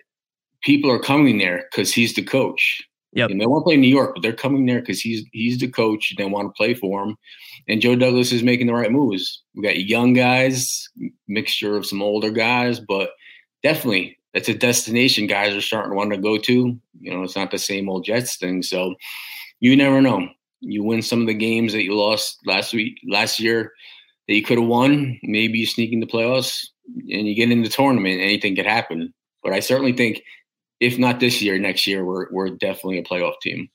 people 0.62 0.92
are 0.92 1.00
coming 1.00 1.40
there 1.40 1.66
because 1.72 1.92
he's 1.92 2.14
the 2.14 2.22
coach. 2.22 2.80
Yep. 3.16 3.30
And 3.30 3.40
they 3.40 3.46
want 3.46 3.62
to 3.62 3.66
play 3.66 3.78
New 3.78 3.88
York, 3.88 4.16
but 4.16 4.24
they're 4.24 4.34
coming 4.34 4.66
there 4.66 4.80
because 4.80 5.00
he's 5.00 5.24
he's 5.32 5.60
the 5.60 5.68
coach. 5.68 6.16
They 6.18 6.26
want 6.26 6.48
to 6.48 6.58
play 6.58 6.74
for 6.74 7.04
him. 7.04 7.16
And 7.68 7.82
Joe 7.82 7.96
Douglas 7.96 8.32
is 8.32 8.44
making 8.44 8.68
the 8.68 8.74
right 8.74 8.92
moves. 8.92 9.44
We 9.56 9.64
got 9.64 9.84
young 9.84 10.14
guys, 10.14 10.90
mixture 11.28 11.78
of 11.78 11.86
some 11.86 12.02
older 12.02 12.32
guys, 12.32 12.80
but 12.80 13.12
definitely 13.62 14.18
it's 14.34 14.50
a 14.50 14.54
destination 14.54 15.28
guys 15.28 15.54
are 15.54 15.62
starting 15.62 15.92
to 15.92 15.96
want 15.96 16.12
to 16.12 16.18
go 16.18 16.38
to. 16.38 16.80
You 17.00 17.14
know, 17.14 17.24
it's 17.24 17.36
not 17.36 17.52
the 17.52 17.60
same 17.60 17.88
old 17.88 18.04
Jets 18.04 18.38
thing. 18.38 18.64
So 18.64 18.96
you 19.60 19.76
never 19.76 20.02
know. 20.02 20.28
You 20.60 20.84
win 20.84 21.02
some 21.02 21.22
of 21.22 21.28
the 21.28 21.34
games 21.34 21.74
that 21.74 21.84
you 21.84 21.96
lost 21.96 22.40
last 22.46 22.74
week, 22.74 22.98
last 23.08 23.40
year 23.40 23.72
that 24.28 24.34
you 24.34 24.44
could 24.44 24.58
have 24.58 24.68
won. 24.68 25.20
Maybe 25.22 25.60
you 25.60 25.68
sneak 25.68 25.92
into 25.92 26.08
playoffs 26.08 26.66
and 26.88 27.28
you 27.28 27.36
get 27.36 27.52
in 27.52 27.62
the 27.62 27.70
tournament. 27.70 28.22
Anything 28.22 28.56
could 28.56 28.66
happen. 28.66 29.14
But 29.44 29.54
I 29.54 29.60
certainly 29.60 29.94
think, 29.94 30.24
if 30.84 31.00
not 31.00 31.20
this 31.20 31.42
year, 31.42 31.58
next 31.58 31.88
year, 31.88 32.04
we're 32.04 32.30
we're 32.32 32.50
definitely 32.50 33.00
a 33.00 33.04
playoff 33.04 33.40
team. 33.42 33.70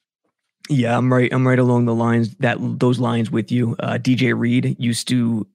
Yeah, 0.68 0.96
I'm 0.96 1.12
right. 1.12 1.32
I'm 1.32 1.46
right 1.46 1.58
along 1.58 1.86
the 1.86 1.94
lines 1.94 2.34
that 2.36 2.58
those 2.60 3.00
lines 3.00 3.30
with 3.30 3.50
you. 3.50 3.74
Uh, 3.80 3.94
DJ 3.94 4.38
Reed 4.38 4.76
used 4.78 5.08
to 5.08 5.46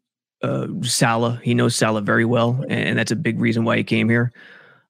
uh, 0.42 0.68
Saleh. 0.82 1.40
He 1.42 1.54
knows 1.54 1.76
Saleh 1.76 2.04
very 2.04 2.26
well, 2.26 2.64
and 2.68 2.98
that's 2.98 3.12
a 3.12 3.16
big 3.16 3.40
reason 3.40 3.64
why 3.64 3.78
he 3.78 3.84
came 3.84 4.10
here. 4.10 4.32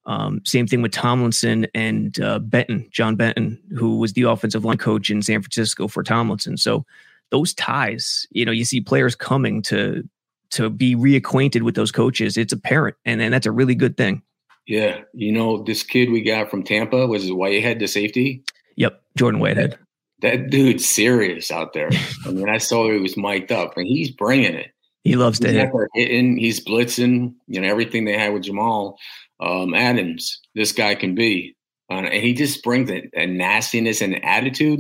Um, 0.06 0.42
same 0.46 0.68
thing 0.68 0.82
with 0.82 0.92
Tomlinson 0.92 1.68
and 1.74 2.20
uh, 2.22 2.40
Benton, 2.40 2.88
John 2.92 3.16
Benton, 3.16 3.62
who 3.78 4.00
was 4.00 4.14
the 4.14 4.24
offensive 4.24 4.66
line 4.66 4.78
coach 4.78 5.10
in 5.10 5.22
San 5.22 5.42
Francisco 5.42 5.88
for 5.88 6.04
Tomlinson. 6.04 6.58
So 6.58 6.86
those 7.32 7.54
ties, 7.54 8.28
you 8.32 8.46
know, 8.46 8.52
you 8.52 8.66
see 8.66 8.82
players 8.82 9.16
coming 9.16 9.62
to 9.64 10.08
to 10.52 10.70
be 10.70 10.96
reacquainted 10.96 11.64
with 11.64 11.76
those 11.76 11.92
coaches. 11.92 12.38
It's 12.38 12.54
apparent, 12.54 12.96
and 13.04 13.22
and 13.22 13.34
that's 13.34 13.46
a 13.46 13.52
really 13.52 13.76
good 13.76 13.98
thing. 13.98 14.22
Yeah, 14.66 15.02
you 15.14 15.32
know, 15.32 15.62
this 15.64 15.84
kid 15.84 16.10
we 16.10 16.22
got 16.22 16.50
from 16.50 16.64
Tampa 16.64 17.08
was 17.08 17.32
Whitehead, 17.32 17.80
the 17.80 17.88
safety. 17.88 18.44
Yep, 18.78 19.02
Jordan 19.18 19.40
Whitehead. 19.40 19.78
That 20.22 20.50
dude's 20.50 20.88
serious 20.88 21.52
out 21.52 21.74
there. 21.74 21.90
I 22.26 22.32
mean, 22.32 22.50
I 22.50 22.58
saw 22.58 22.90
he 22.90 22.98
was 22.98 23.18
mic'd 23.18 23.52
up, 23.52 23.76
and 23.76 23.86
he's 23.86 24.10
bringing 24.10 24.56
it. 24.56 24.72
He 25.04 25.16
loves 25.16 25.40
to 25.40 25.48
he's 25.48 25.58
hit. 25.58 25.72
Hitting, 25.94 26.38
he's 26.38 26.64
blitzing. 26.64 27.34
You 27.48 27.60
know 27.60 27.68
everything 27.68 28.06
they 28.06 28.18
had 28.18 28.34
with 28.34 28.44
Jamal 28.44 28.98
um, 29.42 29.74
Adams. 29.74 30.40
This 30.56 30.72
guy 30.72 30.96
can 30.96 31.14
be, 31.14 31.56
uh, 31.92 31.96
and 31.96 32.14
he 32.14 32.34
just 32.34 32.64
brings 32.64 32.90
a, 32.90 33.10
a 33.14 33.26
nastiness 33.26 34.02
and 34.02 34.24
attitude. 34.24 34.80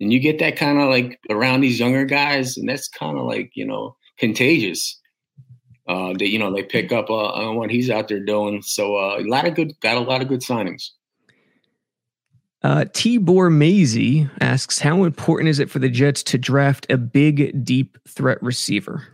And 0.00 0.12
you 0.12 0.20
get 0.20 0.38
that 0.38 0.56
kind 0.56 0.80
of 0.80 0.88
like 0.88 1.18
around 1.28 1.60
these 1.60 1.78
younger 1.78 2.06
guys, 2.06 2.56
and 2.56 2.68
that's 2.68 2.88
kind 2.88 3.18
of 3.18 3.26
like 3.26 3.50
you 3.54 3.66
know 3.66 3.94
contagious. 4.18 4.98
Uh, 5.88 6.12
that 6.12 6.28
you 6.28 6.38
know 6.38 6.52
they 6.52 6.62
pick 6.62 6.92
up 6.92 7.08
uh, 7.08 7.32
on 7.32 7.56
what 7.56 7.70
he's 7.70 7.88
out 7.88 8.08
there 8.08 8.20
doing. 8.20 8.60
So 8.60 8.96
uh, 8.96 9.18
a 9.18 9.24
lot 9.24 9.46
of 9.46 9.54
good, 9.54 9.72
got 9.80 9.96
a 9.96 10.00
lot 10.00 10.20
of 10.20 10.28
good 10.28 10.42
signings. 10.42 10.90
Uh, 12.62 12.84
Tibor 12.84 13.50
Mazy 13.50 14.28
asks, 14.40 14.78
"How 14.78 15.04
important 15.04 15.48
is 15.48 15.58
it 15.58 15.70
for 15.70 15.78
the 15.78 15.88
Jets 15.88 16.22
to 16.24 16.36
draft 16.36 16.86
a 16.90 16.98
big, 16.98 17.64
deep 17.64 17.96
threat 18.06 18.42
receiver?" 18.42 19.08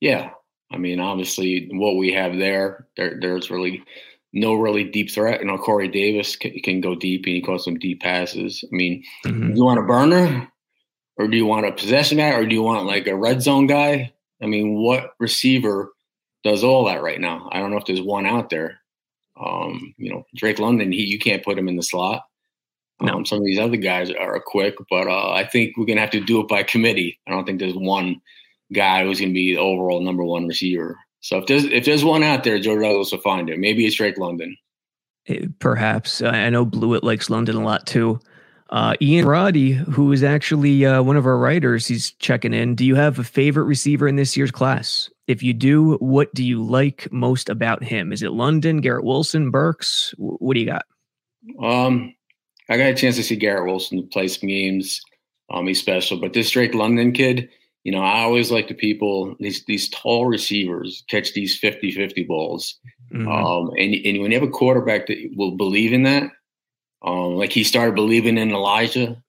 Yeah, 0.00 0.30
I 0.70 0.78
mean, 0.78 1.00
obviously, 1.00 1.68
what 1.72 1.96
we 1.96 2.12
have 2.12 2.38
there, 2.38 2.86
there 2.96 3.18
there's 3.20 3.50
really 3.50 3.82
no 4.32 4.54
really 4.54 4.84
deep 4.84 5.10
threat. 5.10 5.40
You 5.40 5.46
know, 5.46 5.58
Corey 5.58 5.88
Davis 5.88 6.36
can, 6.36 6.52
can 6.60 6.80
go 6.80 6.94
deep 6.94 7.26
and 7.26 7.34
he 7.34 7.42
calls 7.42 7.64
some 7.64 7.78
deep 7.80 8.00
passes. 8.00 8.62
I 8.62 8.74
mean, 8.76 9.02
mm-hmm. 9.26 9.56
you 9.56 9.64
want 9.64 9.80
a 9.80 9.82
burner, 9.82 10.48
or 11.16 11.26
do 11.26 11.36
you 11.36 11.46
want 11.46 11.66
a 11.66 11.72
possession 11.72 12.18
guy, 12.18 12.30
or 12.30 12.46
do 12.46 12.54
you 12.54 12.62
want 12.62 12.86
like 12.86 13.08
a 13.08 13.16
red 13.16 13.42
zone 13.42 13.66
guy? 13.66 14.12
I 14.44 14.46
mean, 14.46 14.74
what 14.74 15.14
receiver 15.18 15.92
does 16.44 16.62
all 16.62 16.84
that 16.84 17.02
right 17.02 17.20
now? 17.20 17.48
I 17.50 17.58
don't 17.58 17.70
know 17.70 17.78
if 17.78 17.86
there's 17.86 18.02
one 18.02 18.26
out 18.26 18.50
there. 18.50 18.78
Um, 19.42 19.94
you 19.96 20.12
know, 20.12 20.24
Drake 20.36 20.58
London, 20.58 20.92
he 20.92 21.02
you 21.02 21.18
can't 21.18 21.42
put 21.42 21.58
him 21.58 21.66
in 21.66 21.76
the 21.76 21.82
slot. 21.82 22.24
No. 23.00 23.14
Um, 23.14 23.26
some 23.26 23.38
of 23.38 23.44
these 23.44 23.58
other 23.58 23.76
guys 23.76 24.10
are 24.10 24.40
quick, 24.44 24.74
but 24.90 25.08
uh, 25.08 25.32
I 25.32 25.44
think 25.44 25.76
we're 25.76 25.86
gonna 25.86 26.02
have 26.02 26.10
to 26.10 26.20
do 26.20 26.40
it 26.40 26.48
by 26.48 26.62
committee. 26.62 27.18
I 27.26 27.30
don't 27.30 27.44
think 27.44 27.58
there's 27.58 27.74
one 27.74 28.20
guy 28.72 29.04
who's 29.04 29.18
gonna 29.18 29.32
be 29.32 29.54
the 29.54 29.60
overall 29.60 30.00
number 30.00 30.22
one 30.22 30.46
receiver. 30.46 30.96
So 31.20 31.38
if 31.38 31.46
there's 31.46 31.64
if 31.64 31.86
there's 31.86 32.04
one 32.04 32.22
out 32.22 32.44
there, 32.44 32.60
Joe 32.60 32.78
Douglas 32.78 33.10
will 33.10 33.20
find 33.20 33.48
it. 33.48 33.58
Maybe 33.58 33.86
it's 33.86 33.96
Drake 33.96 34.18
London. 34.18 34.56
Eh, 35.26 35.46
perhaps 35.58 36.20
I 36.20 36.50
know 36.50 36.66
Blewett 36.66 37.02
likes 37.02 37.30
London 37.30 37.56
a 37.56 37.64
lot 37.64 37.86
too. 37.86 38.20
Uh, 38.74 38.94
Ian 39.00 39.24
Roddy, 39.24 39.70
who 39.70 40.10
is 40.10 40.24
actually 40.24 40.84
uh, 40.84 41.00
one 41.00 41.16
of 41.16 41.26
our 41.26 41.38
writers, 41.38 41.86
he's 41.86 42.10
checking 42.14 42.52
in. 42.52 42.74
Do 42.74 42.84
you 42.84 42.96
have 42.96 43.20
a 43.20 43.24
favorite 43.24 43.66
receiver 43.66 44.08
in 44.08 44.16
this 44.16 44.36
year's 44.36 44.50
class? 44.50 45.08
If 45.28 45.44
you 45.44 45.54
do, 45.54 45.94
what 45.98 46.34
do 46.34 46.42
you 46.42 46.60
like 46.60 47.06
most 47.12 47.48
about 47.48 47.84
him? 47.84 48.12
Is 48.12 48.24
it 48.24 48.32
London, 48.32 48.80
Garrett 48.80 49.04
Wilson, 49.04 49.52
Burks? 49.52 50.12
What 50.18 50.54
do 50.54 50.60
you 50.60 50.66
got? 50.66 50.86
Um, 51.62 52.16
I 52.68 52.76
got 52.76 52.90
a 52.90 52.94
chance 52.96 53.14
to 53.14 53.22
see 53.22 53.36
Garrett 53.36 53.66
Wilson 53.66 54.08
play 54.08 54.26
some 54.26 54.48
games. 54.48 55.00
Um, 55.52 55.68
he's 55.68 55.78
special, 55.78 56.18
but 56.20 56.32
this 56.32 56.50
Drake 56.50 56.74
London 56.74 57.12
kid, 57.12 57.48
you 57.84 57.92
know, 57.92 58.00
I 58.00 58.22
always 58.22 58.50
like 58.50 58.66
the 58.66 58.74
people, 58.74 59.36
these 59.38 59.64
these 59.66 59.88
tall 59.90 60.26
receivers 60.26 61.04
catch 61.08 61.32
these 61.32 61.60
50-50 61.60 62.26
balls. 62.26 62.76
Mm-hmm. 63.12 63.28
Um, 63.28 63.70
and, 63.78 63.94
and 64.04 64.20
when 64.20 64.32
you 64.32 64.40
have 64.40 64.48
a 64.48 64.50
quarterback 64.50 65.06
that 65.06 65.30
will 65.36 65.56
believe 65.56 65.92
in 65.92 66.02
that, 66.02 66.32
um, 67.04 67.36
like 67.36 67.52
he 67.52 67.64
started 67.64 67.94
believing 67.94 68.38
in 68.38 68.50
Elijah 68.50 69.22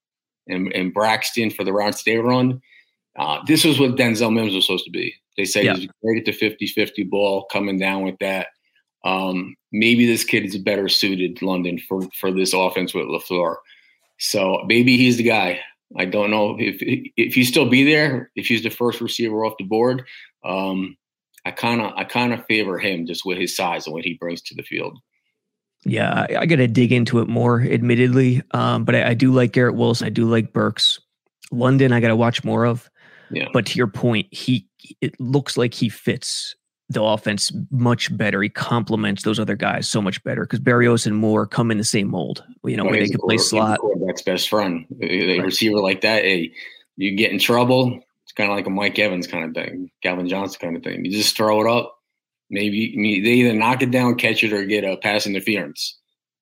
and, 0.47 0.71
and 0.73 0.93
Braxton 0.93 1.51
for 1.51 1.63
the 1.63 1.73
routes 1.73 2.03
they 2.03 2.17
run. 2.17 2.61
Uh, 3.17 3.39
this 3.47 3.63
was 3.63 3.79
what 3.79 3.95
Denzel 3.95 4.33
Mims 4.33 4.53
was 4.53 4.65
supposed 4.65 4.85
to 4.85 4.91
be. 4.91 5.13
They 5.37 5.45
said 5.45 5.65
yeah. 5.65 5.75
he's 5.75 5.89
great 6.03 6.27
at 6.27 6.39
the 6.39 6.49
50-50 6.49 7.09
ball, 7.09 7.45
coming 7.51 7.77
down 7.77 8.03
with 8.03 8.17
that. 8.19 8.47
Um, 9.03 9.55
maybe 9.71 10.05
this 10.05 10.23
kid 10.23 10.45
is 10.45 10.57
better 10.57 10.89
suited 10.89 11.41
London 11.41 11.77
for 11.77 12.01
for 12.19 12.31
this 12.31 12.53
offense 12.53 12.93
with 12.93 13.05
Lafleur. 13.05 13.57
So 14.17 14.63
maybe 14.65 14.97
he's 14.97 15.17
the 15.17 15.23
guy. 15.23 15.59
I 15.95 16.05
don't 16.05 16.31
know 16.31 16.57
if 16.59 16.77
if 16.81 17.35
he's 17.35 17.47
still 17.47 17.69
be 17.69 17.83
there. 17.83 18.31
If 18.35 18.47
he's 18.47 18.63
the 18.63 18.69
first 18.69 19.01
receiver 19.01 19.45
off 19.45 19.57
the 19.59 19.65
board, 19.65 20.05
um, 20.43 20.97
I 21.45 21.51
kind 21.51 21.81
of 21.81 21.93
I 21.95 22.03
kind 22.03 22.33
of 22.33 22.45
favor 22.47 22.79
him 22.79 23.05
just 23.05 23.25
with 23.25 23.37
his 23.37 23.55
size 23.55 23.85
and 23.85 23.93
what 23.93 24.05
he 24.05 24.15
brings 24.15 24.41
to 24.43 24.55
the 24.55 24.63
field. 24.63 24.97
Yeah, 25.85 26.25
I, 26.29 26.37
I 26.41 26.45
got 26.47 26.55
to 26.57 26.67
dig 26.67 26.91
into 26.91 27.19
it 27.19 27.27
more, 27.27 27.61
admittedly. 27.61 28.41
Um, 28.51 28.83
but 28.85 28.95
I, 28.95 29.09
I, 29.09 29.13
do 29.13 29.31
like 29.31 29.51
Garrett 29.51 29.75
Wilson. 29.75 30.07
I 30.07 30.09
do 30.09 30.25
like 30.25 30.51
Burks. 30.51 30.99
London, 31.51 31.93
I 31.93 31.99
got 31.99 32.07
to 32.07 32.15
watch 32.15 32.43
more 32.43 32.65
of. 32.65 32.89
Yeah. 33.29 33.47
But 33.53 33.67
to 33.67 33.77
your 33.77 33.87
point, 33.87 34.27
he 34.31 34.67
it 35.01 35.19
looks 35.19 35.57
like 35.57 35.73
he 35.73 35.89
fits 35.89 36.55
the 36.89 37.01
offense 37.01 37.51
much 37.71 38.15
better. 38.15 38.41
He 38.41 38.49
complements 38.49 39.23
those 39.23 39.39
other 39.39 39.55
guys 39.55 39.87
so 39.87 40.01
much 40.01 40.23
better 40.23 40.43
because 40.43 40.59
Berrios 40.59 41.05
and 41.05 41.15
Moore 41.15 41.47
come 41.47 41.71
in 41.71 41.77
the 41.77 41.83
same 41.83 42.09
mold. 42.09 42.43
You 42.63 42.77
know, 42.77 42.83
well, 42.83 42.91
where 42.91 43.01
they 43.01 43.09
can 43.09 43.19
play 43.19 43.37
slot. 43.37 43.79
That's 44.05 44.21
best 44.21 44.49
friend. 44.49 44.85
A 45.01 45.37
right. 45.37 45.45
receiver 45.45 45.79
like 45.79 46.01
that, 46.01 46.23
hey, 46.23 46.51
you 46.97 47.15
get 47.15 47.31
in 47.31 47.39
trouble. 47.39 47.99
It's 48.23 48.33
kind 48.33 48.49
of 48.49 48.55
like 48.55 48.67
a 48.67 48.71
Mike 48.71 48.97
Evans 48.99 49.27
kind 49.27 49.45
of 49.45 49.53
thing, 49.53 49.89
Calvin 50.03 50.27
Johnson 50.27 50.59
kind 50.59 50.77
of 50.77 50.83
thing. 50.83 51.05
You 51.05 51.11
just 51.11 51.35
throw 51.35 51.61
it 51.61 51.69
up. 51.69 51.94
Maybe 52.49 53.21
they 53.21 53.31
either 53.31 53.53
knock 53.53 53.81
it 53.81 53.91
down, 53.91 54.15
catch 54.15 54.43
it, 54.43 54.53
or 54.53 54.65
get 54.65 54.83
a 54.83 54.97
pass 54.97 55.25
interference. 55.25 55.97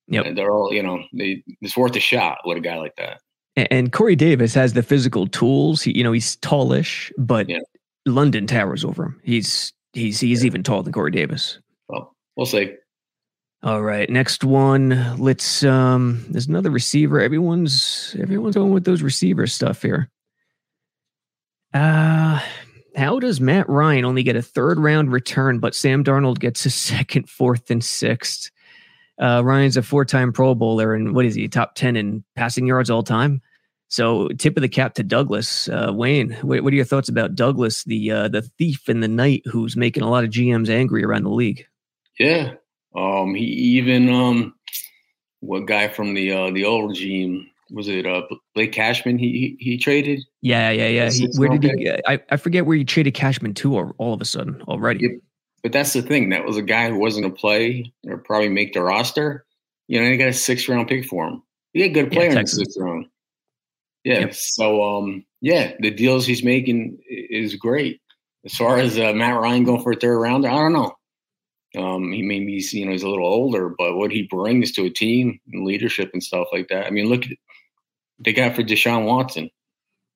Yep. 0.08 0.26
And 0.26 0.38
they're 0.38 0.52
all, 0.52 0.74
you 0.74 0.84
know, 0.84 1.04
they 1.14 1.44
it's 1.62 1.78
worth 1.78 1.96
a 1.96 2.00
shot 2.00 2.40
with 2.46 2.58
a 2.58 2.62
guy 2.62 2.78
like 2.78 2.96
that. 2.98 3.22
And 3.56 3.92
Corey 3.92 4.16
Davis 4.16 4.54
has 4.56 4.74
the 4.74 4.84
physical 4.84 5.28
tools. 5.28 5.82
He, 5.82 5.98
you 5.98 6.04
know, 6.04 6.12
he's 6.12 6.38
tallish, 6.38 7.12
but 7.18 7.48
yeah. 7.48 7.60
London 8.06 8.48
towers 8.48 8.84
over 8.84 9.04
him. 9.04 9.22
He's 9.24 9.72
He's 9.94 10.20
he's 10.20 10.44
even 10.44 10.64
taller 10.64 10.84
than 10.84 10.92
Corey 10.92 11.12
Davis. 11.12 11.60
Well, 11.88 12.16
we'll 12.36 12.48
see. 12.48 12.74
All 13.62 13.82
right, 13.82 14.10
next 14.10 14.44
one. 14.44 15.18
Let's 15.20 15.64
um 15.64 16.26
there's 16.30 16.48
another 16.48 16.72
receiver. 16.72 17.22
Everyone's 17.22 18.16
everyone's 18.20 18.56
going 18.56 18.74
with 18.74 18.86
those 18.86 19.04
receiver 19.04 19.46
stuff 19.48 19.84
here. 19.84 20.10
Uh 21.74 22.42
how 22.96 23.20
does 23.20 23.42
Matt 23.42 23.68
Ryan 23.70 24.06
only 24.06 24.24
get 24.24 24.36
a 24.36 24.42
third 24.42 24.80
round 24.80 25.12
return, 25.12 25.60
but 25.60 25.76
Sam 25.76 26.04
Darnold 26.04 26.40
gets 26.40 26.66
a 26.66 26.70
second, 26.70 27.30
fourth, 27.30 27.70
and 27.72 27.84
sixth? 27.84 28.52
Uh, 29.20 29.42
Ryan's 29.44 29.78
a 29.78 29.84
four 29.84 30.06
time 30.06 30.34
Pro 30.34 30.56
Bowler, 30.56 30.94
and 30.94 31.14
what 31.16 31.26
is 31.26 31.36
he? 31.36 31.48
Top 31.48 31.76
10 31.76 31.96
in 31.96 32.24
passing 32.36 32.66
yards 32.66 32.90
all 32.90 33.04
time. 33.04 33.42
So, 33.88 34.28
tip 34.30 34.58
of 34.58 34.62
the 34.62 34.70
cap 34.70 34.96
to 34.96 35.04
Douglas. 35.04 35.70
Uh, 35.70 35.92
Wayne, 35.94 36.32
what, 36.42 36.60
are 36.64 36.76
your 36.76 36.84
thoughts 36.84 37.10
about 37.10 37.36
Douglas, 37.36 37.84
the 37.84 38.10
uh, 38.10 38.28
the 38.28 38.42
thief 38.42 38.90
in 38.90 39.02
the 39.02 39.08
night, 39.08 39.44
who's 39.46 39.78
making 39.78 40.02
a 40.02 40.10
lot 40.10 40.24
of 40.24 40.32
GMs 40.32 40.68
angry 40.68 41.04
around 41.04 41.24
the 41.24 41.30
league? 41.30 41.68
Yeah, 42.18 42.54
um, 42.96 43.36
he 43.36 43.46
even 43.46 44.10
um, 44.10 44.56
what 45.42 45.68
guy 45.68 45.90
from 45.90 46.16
the 46.16 46.32
uh, 46.32 46.52
the 46.52 46.66
old 46.66 46.90
regime 46.90 47.52
was 47.74 47.88
it? 47.88 48.06
Uh, 48.06 48.22
Blake 48.54 48.72
Cashman. 48.72 49.18
He 49.18 49.58
he, 49.60 49.72
he 49.72 49.78
traded. 49.78 50.22
Yeah, 50.42 50.70
yeah, 50.70 50.88
yeah. 50.88 51.10
He, 51.10 51.28
where 51.38 51.50
did 51.50 51.80
he? 51.80 51.92
I, 52.08 52.20
I 52.30 52.38
forget 52.38 52.66
where 52.66 52.78
he 52.78 52.86
traded 52.86 53.16
Cashman 53.16 53.54
to, 53.56 53.76
or 53.76 53.96
all 53.98 54.14
of 54.14 54.22
a 54.22 54.26
sudden 54.26 54.62
already. 54.68 55.02
Yeah, 55.02 55.18
but 55.64 55.72
that's 55.72 55.94
the 55.94 56.02
thing. 56.02 56.30
That 56.30 56.46
was 56.46 56.58
a 56.58 56.62
guy 56.62 56.90
who 56.90 57.00
wasn't 57.00 57.26
to 57.26 57.32
play 57.32 57.92
or 58.08 58.18
probably 58.18 58.50
make 58.50 58.74
the 58.74 58.84
roster. 58.84 59.46
You 59.88 60.00
know, 60.00 60.08
they 60.08 60.18
got 60.18 60.30
a 60.30 60.34
six 60.34 60.70
round 60.70 60.88
pick 60.88 61.06
for 61.06 61.28
him. 61.28 61.44
He 61.74 61.82
had 61.82 61.92
a 61.92 61.94
good 61.94 62.12
player 62.12 62.32
yeah, 62.32 62.38
in 62.38 62.42
the 62.42 62.48
sixth 62.48 62.78
round. 62.80 63.08
Yeah. 64.04 64.20
Yep. 64.20 64.36
So 64.36 64.84
um, 64.84 65.26
yeah, 65.42 65.74
the 65.80 65.92
deals 65.92 66.26
he's 66.26 66.44
making 66.44 67.00
is 67.10 67.56
great. 67.56 68.00
As 68.46 68.54
far 68.54 68.78
as 68.78 69.00
uh, 69.00 69.14
Matt 69.14 69.40
Ryan 69.40 69.64
going 69.64 69.82
for 69.82 69.94
a 69.94 69.96
third 69.96 70.20
rounder, 70.20 70.50
I 70.50 70.60
don't 70.60 70.74
know. 70.74 70.94
Um, 71.76 72.12
he 72.12 72.22
maybe 72.22 72.54
he's 72.54 72.72
you 72.74 72.86
know 72.86 72.92
he's 72.92 73.04
a 73.04 73.10
little 73.10 73.26
older, 73.26 73.74
but 73.78 73.96
what 73.96 74.12
he 74.12 74.24
brings 74.24 74.72
to 74.74 74.86
a 74.86 74.90
team 74.90 75.40
and 75.52 75.66
leadership 75.66 76.12
and 76.14 76.22
stuff 76.22 76.48
like 76.52 76.68
that. 76.68 76.86
I 76.86 76.92
mean, 76.92 77.08
look 77.08 77.24
they 78.20 78.34
got 78.34 78.56
for 78.56 78.64
Deshaun 78.64 79.06
Watson. 79.06 79.50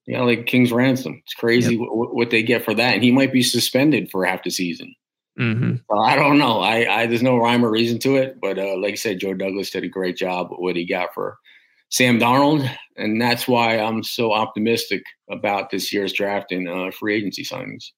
Yeah, 0.06 0.22
like 0.22 0.46
King's 0.46 0.72
ransom. 0.72 1.22
It's 1.26 1.34
crazy 1.34 1.76
yep. 1.76 1.88
what, 1.90 2.16
what, 2.16 2.30
they 2.30 2.42
get 2.42 2.64
for 2.64 2.74
that, 2.74 2.94
and 2.94 3.04
he 3.04 3.12
might 3.12 3.34
be 3.34 3.44
suspended 3.44 4.10
for 4.10 4.24
half 4.24 4.44
the 4.44 4.50
season. 4.50 4.96
Mm-hmm. 5.38 5.76
So 5.90 6.00
I 6.00 6.16
don't 6.16 6.40
know. 6.40 6.62
I, 6.62 7.02
I, 7.02 7.06
there's 7.08 7.22
no 7.22 7.38
rhyme 7.38 7.66
or 7.66 7.70
reason 7.70 8.00
to 8.00 8.16
it, 8.16 8.40
but 8.42 8.58
uh, 8.58 8.78
like 8.78 8.94
I 8.94 8.96
said, 8.96 9.20
Joe 9.20 9.34
Douglas 9.34 9.70
did 9.70 9.84
a 9.84 9.90
great 9.90 10.16
job 10.16 10.50
with 10.50 10.60
what 10.60 10.76
he 10.78 10.86
got 10.86 11.14
for 11.14 11.38
Sam 11.90 12.20
Darnold, 12.20 12.70
and 12.96 13.22
that's 13.22 13.48
why 13.48 13.78
I'm 13.78 14.04
so 14.04 14.34
optimistic 14.34 15.04
about 15.30 15.70
this 15.70 15.94
year's 15.94 16.14
draft 16.14 16.52
and 16.52 16.68
uh, 16.68 16.92
free 16.92 17.16
agency 17.16 17.44
signings. 17.44 17.92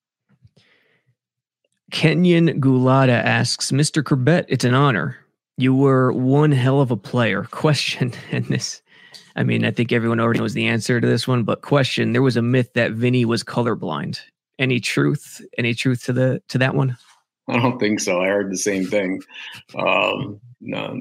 Kenyon 1.91 2.61
Gulada 2.61 3.23
asks, 3.23 3.71
Mr. 3.71 4.03
Chrebet, 4.03 4.45
it's 4.47 4.63
an 4.63 4.75
honor. 4.75 5.17
You 5.57 5.73
were 5.73 6.11
one 6.11 6.51
hell 6.51 6.81
of 6.81 6.91
a 6.91 6.97
player. 6.97 7.43
Question, 7.51 8.13
and 8.31 8.45
this, 8.45 8.81
I 9.35 9.43
mean, 9.43 9.65
I 9.65 9.71
think 9.71 9.91
everyone 9.91 10.19
already 10.19 10.39
knows 10.39 10.53
the 10.53 10.67
answer 10.67 10.99
to 10.99 11.07
this 11.07 11.27
one, 11.27 11.43
but 11.43 11.61
question: 11.61 12.13
There 12.13 12.21
was 12.21 12.37
a 12.37 12.41
myth 12.41 12.73
that 12.73 12.91
Vinny 12.91 13.25
was 13.25 13.43
colorblind. 13.43 14.19
Any 14.57 14.79
truth? 14.79 15.41
Any 15.57 15.73
truth 15.73 16.03
to 16.05 16.13
the 16.13 16.41
to 16.49 16.57
that 16.57 16.75
one? 16.75 16.97
I 17.47 17.57
don't 17.57 17.79
think 17.79 17.99
so. 17.99 18.21
I 18.21 18.27
heard 18.27 18.51
the 18.51 18.57
same 18.57 18.85
thing. 18.85 19.21
Um, 19.75 20.39
no, 20.61 20.99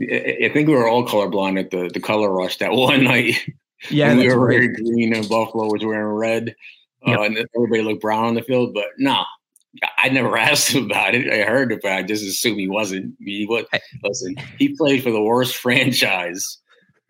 I 0.00 0.50
think 0.52 0.68
we 0.68 0.74
were 0.74 0.88
all 0.88 1.06
colorblind 1.06 1.58
at 1.58 1.70
the 1.70 1.90
the 1.92 2.00
color 2.00 2.30
rush 2.30 2.58
that 2.58 2.72
one 2.72 3.04
night. 3.04 3.36
Yeah, 3.90 4.14
we 4.14 4.28
were 4.28 4.46
wearing 4.46 4.74
green 4.74 5.14
and 5.14 5.28
Buffalo 5.28 5.72
was 5.72 5.84
wearing 5.84 6.14
red, 6.16 6.54
yep. 7.06 7.18
uh, 7.18 7.22
and 7.22 7.46
everybody 7.56 7.82
looked 7.82 8.02
brown 8.02 8.26
on 8.26 8.34
the 8.34 8.42
field. 8.42 8.74
But 8.74 8.86
no, 8.98 9.22
I 9.96 10.08
never 10.08 10.36
asked 10.36 10.72
him 10.72 10.84
about 10.84 11.14
it. 11.14 11.32
I 11.32 11.44
heard 11.44 11.72
it, 11.72 11.80
but 11.82 11.92
I 11.92 12.02
just 12.02 12.24
assumed 12.24 12.60
he 12.60 12.68
wasn't. 12.68 13.14
He 13.20 13.46
was. 13.46 13.64
Listen, 14.02 14.36
he 14.58 14.74
played 14.76 15.02
for 15.02 15.10
the 15.10 15.22
worst 15.22 15.56
franchise 15.62 16.58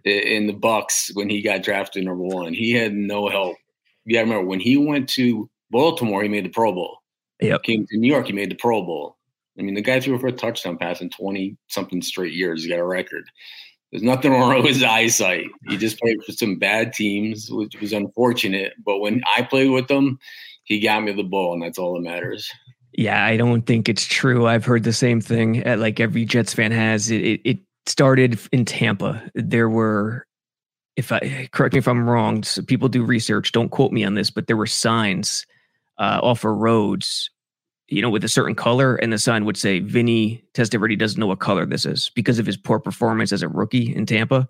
in 0.08 0.46
the 0.46 0.52
Bucs 0.52 1.10
when 1.14 1.28
he 1.28 1.42
got 1.42 1.62
drafted 1.62 2.04
number 2.04 2.22
one. 2.22 2.54
He 2.54 2.72
had 2.72 2.94
no 2.94 3.28
help. 3.28 3.56
Yeah, 4.06 4.20
remember 4.20 4.46
when 4.46 4.60
he 4.60 4.76
went 4.76 5.08
to 5.10 5.48
Baltimore, 5.70 6.22
he 6.22 6.28
made 6.28 6.44
the 6.44 6.50
Pro 6.50 6.72
Bowl. 6.72 6.98
Yep. 7.40 7.62
Came 7.62 7.86
to 7.86 7.98
New 7.98 8.08
York, 8.08 8.26
he 8.26 8.32
made 8.32 8.50
the 8.50 8.56
Pro 8.56 8.82
Bowl. 8.82 9.16
I 9.58 9.62
mean, 9.62 9.74
the 9.74 9.82
guy 9.82 10.00
threw 10.00 10.18
for 10.18 10.28
a 10.28 10.32
touchdown 10.32 10.78
pass 10.78 11.00
in 11.00 11.10
20 11.10 11.56
something 11.68 12.00
straight 12.00 12.32
years. 12.32 12.62
He 12.62 12.70
got 12.70 12.78
a 12.78 12.84
record. 12.84 13.24
There's 13.90 14.02
nothing 14.02 14.32
wrong 14.32 14.56
with 14.56 14.66
his 14.66 14.82
eyesight. 14.82 15.46
He 15.68 15.76
just 15.76 15.98
played 15.98 16.22
for 16.24 16.32
some 16.32 16.58
bad 16.58 16.92
teams, 16.92 17.48
which 17.50 17.80
was 17.80 17.92
unfortunate. 17.92 18.74
But 18.84 18.98
when 18.98 19.22
I 19.36 19.42
played 19.42 19.70
with 19.70 19.90
him, 19.90 20.18
he 20.64 20.80
got 20.80 21.02
me 21.02 21.12
the 21.12 21.22
ball, 21.22 21.54
and 21.54 21.62
that's 21.62 21.78
all 21.78 21.94
that 21.94 22.02
matters. 22.02 22.50
Yeah, 22.92 23.24
I 23.24 23.36
don't 23.36 23.62
think 23.62 23.88
it's 23.88 24.04
true. 24.04 24.46
I've 24.46 24.64
heard 24.64 24.84
the 24.84 24.92
same 24.92 25.20
thing. 25.20 25.66
Uh, 25.66 25.76
like 25.76 26.00
every 26.00 26.24
Jets 26.24 26.54
fan 26.54 26.72
has. 26.72 27.10
It, 27.10 27.22
it, 27.22 27.40
it 27.44 27.58
started 27.88 28.38
in 28.52 28.64
Tampa. 28.64 29.22
There 29.34 29.68
were, 29.68 30.26
if 30.96 31.12
I 31.12 31.48
correct 31.52 31.74
me 31.74 31.78
if 31.78 31.88
I'm 31.88 32.08
wrong, 32.08 32.42
so 32.42 32.62
people 32.62 32.88
do 32.88 33.02
research. 33.02 33.52
Don't 33.52 33.70
quote 33.70 33.92
me 33.92 34.04
on 34.04 34.14
this, 34.14 34.30
but 34.30 34.46
there 34.46 34.56
were 34.56 34.66
signs 34.66 35.46
uh, 35.98 36.20
off 36.22 36.44
of 36.44 36.56
roads, 36.56 37.30
you 37.88 38.02
know, 38.02 38.10
with 38.10 38.24
a 38.24 38.28
certain 38.28 38.54
color, 38.54 38.96
and 38.96 39.12
the 39.12 39.18
sign 39.18 39.44
would 39.44 39.56
say 39.56 39.80
Vinny 39.80 40.44
Testaverde 40.54 40.98
doesn't 40.98 41.18
know 41.18 41.26
what 41.26 41.40
color 41.40 41.66
this 41.66 41.84
is 41.84 42.10
because 42.14 42.38
of 42.38 42.46
his 42.46 42.56
poor 42.56 42.78
performance 42.78 43.32
as 43.32 43.42
a 43.42 43.48
rookie 43.48 43.94
in 43.94 44.06
Tampa. 44.06 44.48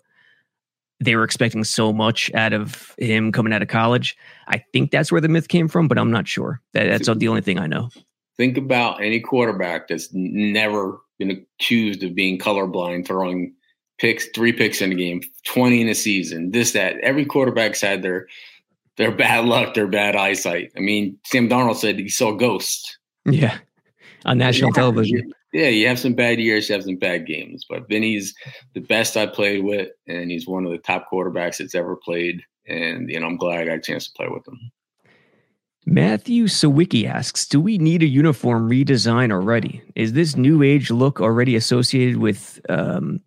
They 1.01 1.15
were 1.15 1.23
expecting 1.23 1.63
so 1.63 1.93
much 1.93 2.29
out 2.33 2.51
of 2.51 2.93
him 2.97 3.31
coming 3.31 3.53
out 3.53 3.61
of 3.61 3.69
college. 3.69 4.17
I 4.47 4.61
think 4.73 4.91
that's 4.91 5.11
where 5.11 5.21
the 5.21 5.29
myth 5.29 5.47
came 5.47 5.69
from, 5.69 5.87
but 5.87 5.97
I'm 5.97 6.11
not 6.11 6.27
sure. 6.27 6.61
That, 6.73 6.87
that's 6.87 7.17
the 7.17 7.29
only 7.29 7.41
thing 7.41 7.57
I 7.57 7.67
know. 7.67 7.89
Think 8.39 8.57
about 8.57 9.03
any 9.03 9.19
quarterback 9.19 9.89
that's 9.89 10.07
never 10.13 11.01
been 11.17 11.45
accused 11.59 12.01
of 12.03 12.15
being 12.15 12.39
colorblind, 12.39 13.05
throwing 13.05 13.53
picks, 13.97 14.29
three 14.33 14.53
picks 14.53 14.81
in 14.81 14.93
a 14.93 14.95
game, 14.95 15.21
20 15.45 15.81
in 15.81 15.89
a 15.89 15.93
season, 15.93 16.51
this, 16.51 16.71
that. 16.71 16.95
Every 17.01 17.25
quarterback's 17.25 17.81
had 17.81 18.01
their 18.01 18.27
their 18.95 19.11
bad 19.11 19.43
luck, 19.43 19.73
their 19.73 19.87
bad 19.87 20.15
eyesight. 20.15 20.71
I 20.77 20.79
mean, 20.79 21.17
Sam 21.25 21.49
Darnold 21.49 21.75
said 21.75 21.99
he 21.99 22.07
saw 22.07 22.31
ghosts. 22.31 22.97
Yeah. 23.25 23.57
On 24.23 24.37
national 24.37 24.69
yeah, 24.69 24.81
television. 24.81 25.33
Yeah, 25.51 25.67
you 25.67 25.87
have 25.87 25.99
some 25.99 26.13
bad 26.13 26.39
years, 26.39 26.69
you 26.69 26.75
have 26.75 26.85
some 26.85 26.95
bad 26.95 27.27
games. 27.27 27.65
But 27.69 27.89
Vinny's 27.89 28.33
the 28.73 28.79
best 28.79 29.17
I 29.17 29.25
played 29.25 29.65
with, 29.65 29.89
and 30.07 30.31
he's 30.31 30.47
one 30.47 30.65
of 30.65 30.71
the 30.71 30.77
top 30.77 31.07
quarterbacks 31.11 31.57
that's 31.57 31.75
ever 31.75 31.97
played. 31.97 32.41
And 32.67 33.09
you 33.09 33.19
know, 33.19 33.27
I'm 33.27 33.35
glad 33.35 33.59
I 33.59 33.65
got 33.65 33.77
a 33.77 33.81
chance 33.81 34.05
to 34.05 34.13
play 34.15 34.29
with 34.29 34.47
him. 34.47 34.71
Matthew 35.85 36.45
Sawicki 36.45 37.05
asks, 37.05 37.47
do 37.47 37.59
we 37.59 37.77
need 37.77 38.03
a 38.03 38.07
uniform 38.07 38.69
redesign 38.69 39.31
already? 39.31 39.81
Is 39.95 40.13
this 40.13 40.35
new 40.35 40.61
age 40.61 40.91
look 40.91 41.19
already 41.19 41.55
associated 41.55 42.17
with 42.17 42.59
um, 42.69 43.21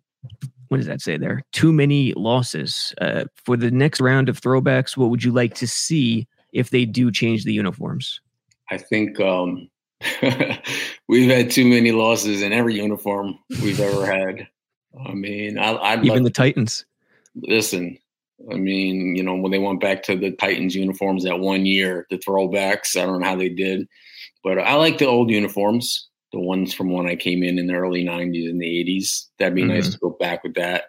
what 0.73 0.77
does 0.77 0.87
that 0.87 1.01
say 1.01 1.17
there? 1.17 1.43
Too 1.51 1.71
many 1.71 2.13
losses. 2.13 2.95
Uh, 2.99 3.25
for 3.35 3.55
the 3.55 3.69
next 3.69 4.01
round 4.01 4.27
of 4.27 4.41
throwbacks, 4.41 4.97
what 4.97 5.11
would 5.11 5.23
you 5.23 5.31
like 5.31 5.53
to 5.55 5.67
see 5.67 6.27
if 6.51 6.71
they 6.71 6.83
do 6.83 7.11
change 7.11 7.43
the 7.43 7.53
uniforms? 7.53 8.19
I 8.71 8.79
think 8.79 9.19
um, 9.19 9.69
we've 11.07 11.29
had 11.29 11.51
too 11.51 11.67
many 11.67 11.91
losses 11.91 12.41
in 12.41 12.53
every 12.53 12.73
uniform 12.73 13.37
we've 13.61 13.79
ever 13.79 14.03
had. 14.03 14.47
I 15.07 15.13
mean, 15.13 15.59
I, 15.59 15.75
I'd 15.75 16.05
even 16.05 16.23
the 16.23 16.31
Titans. 16.31 16.85
Listen, 17.35 17.97
I 18.51 18.55
mean, 18.55 19.15
you 19.15 19.23
know, 19.23 19.35
when 19.35 19.51
they 19.51 19.59
went 19.59 19.79
back 19.79 20.03
to 20.03 20.15
the 20.17 20.31
Titans 20.31 20.75
uniforms 20.75 21.23
that 21.23 21.39
one 21.39 21.65
year, 21.65 22.05
the 22.09 22.17
throwbacks, 22.17 22.97
I 22.97 23.05
don't 23.05 23.21
know 23.21 23.27
how 23.27 23.35
they 23.35 23.49
did, 23.49 23.87
but 24.43 24.59
I 24.59 24.73
like 24.75 24.97
the 24.97 25.07
old 25.07 25.29
uniforms, 25.29 26.09
the 26.31 26.39
ones 26.39 26.73
from 26.73 26.91
when 26.91 27.07
I 27.07 27.15
came 27.15 27.43
in 27.43 27.57
in 27.57 27.67
the 27.67 27.75
early 27.75 28.03
90s 28.03 28.49
and 28.49 28.61
the 28.61 28.65
80s. 28.65 29.27
That'd 29.39 29.55
be 29.55 29.61
mm-hmm. 29.61 29.71
nice 29.71 29.89
to 29.89 29.97
go 29.99 30.09
back 30.19 30.43
with 30.43 30.55
that, 30.55 30.85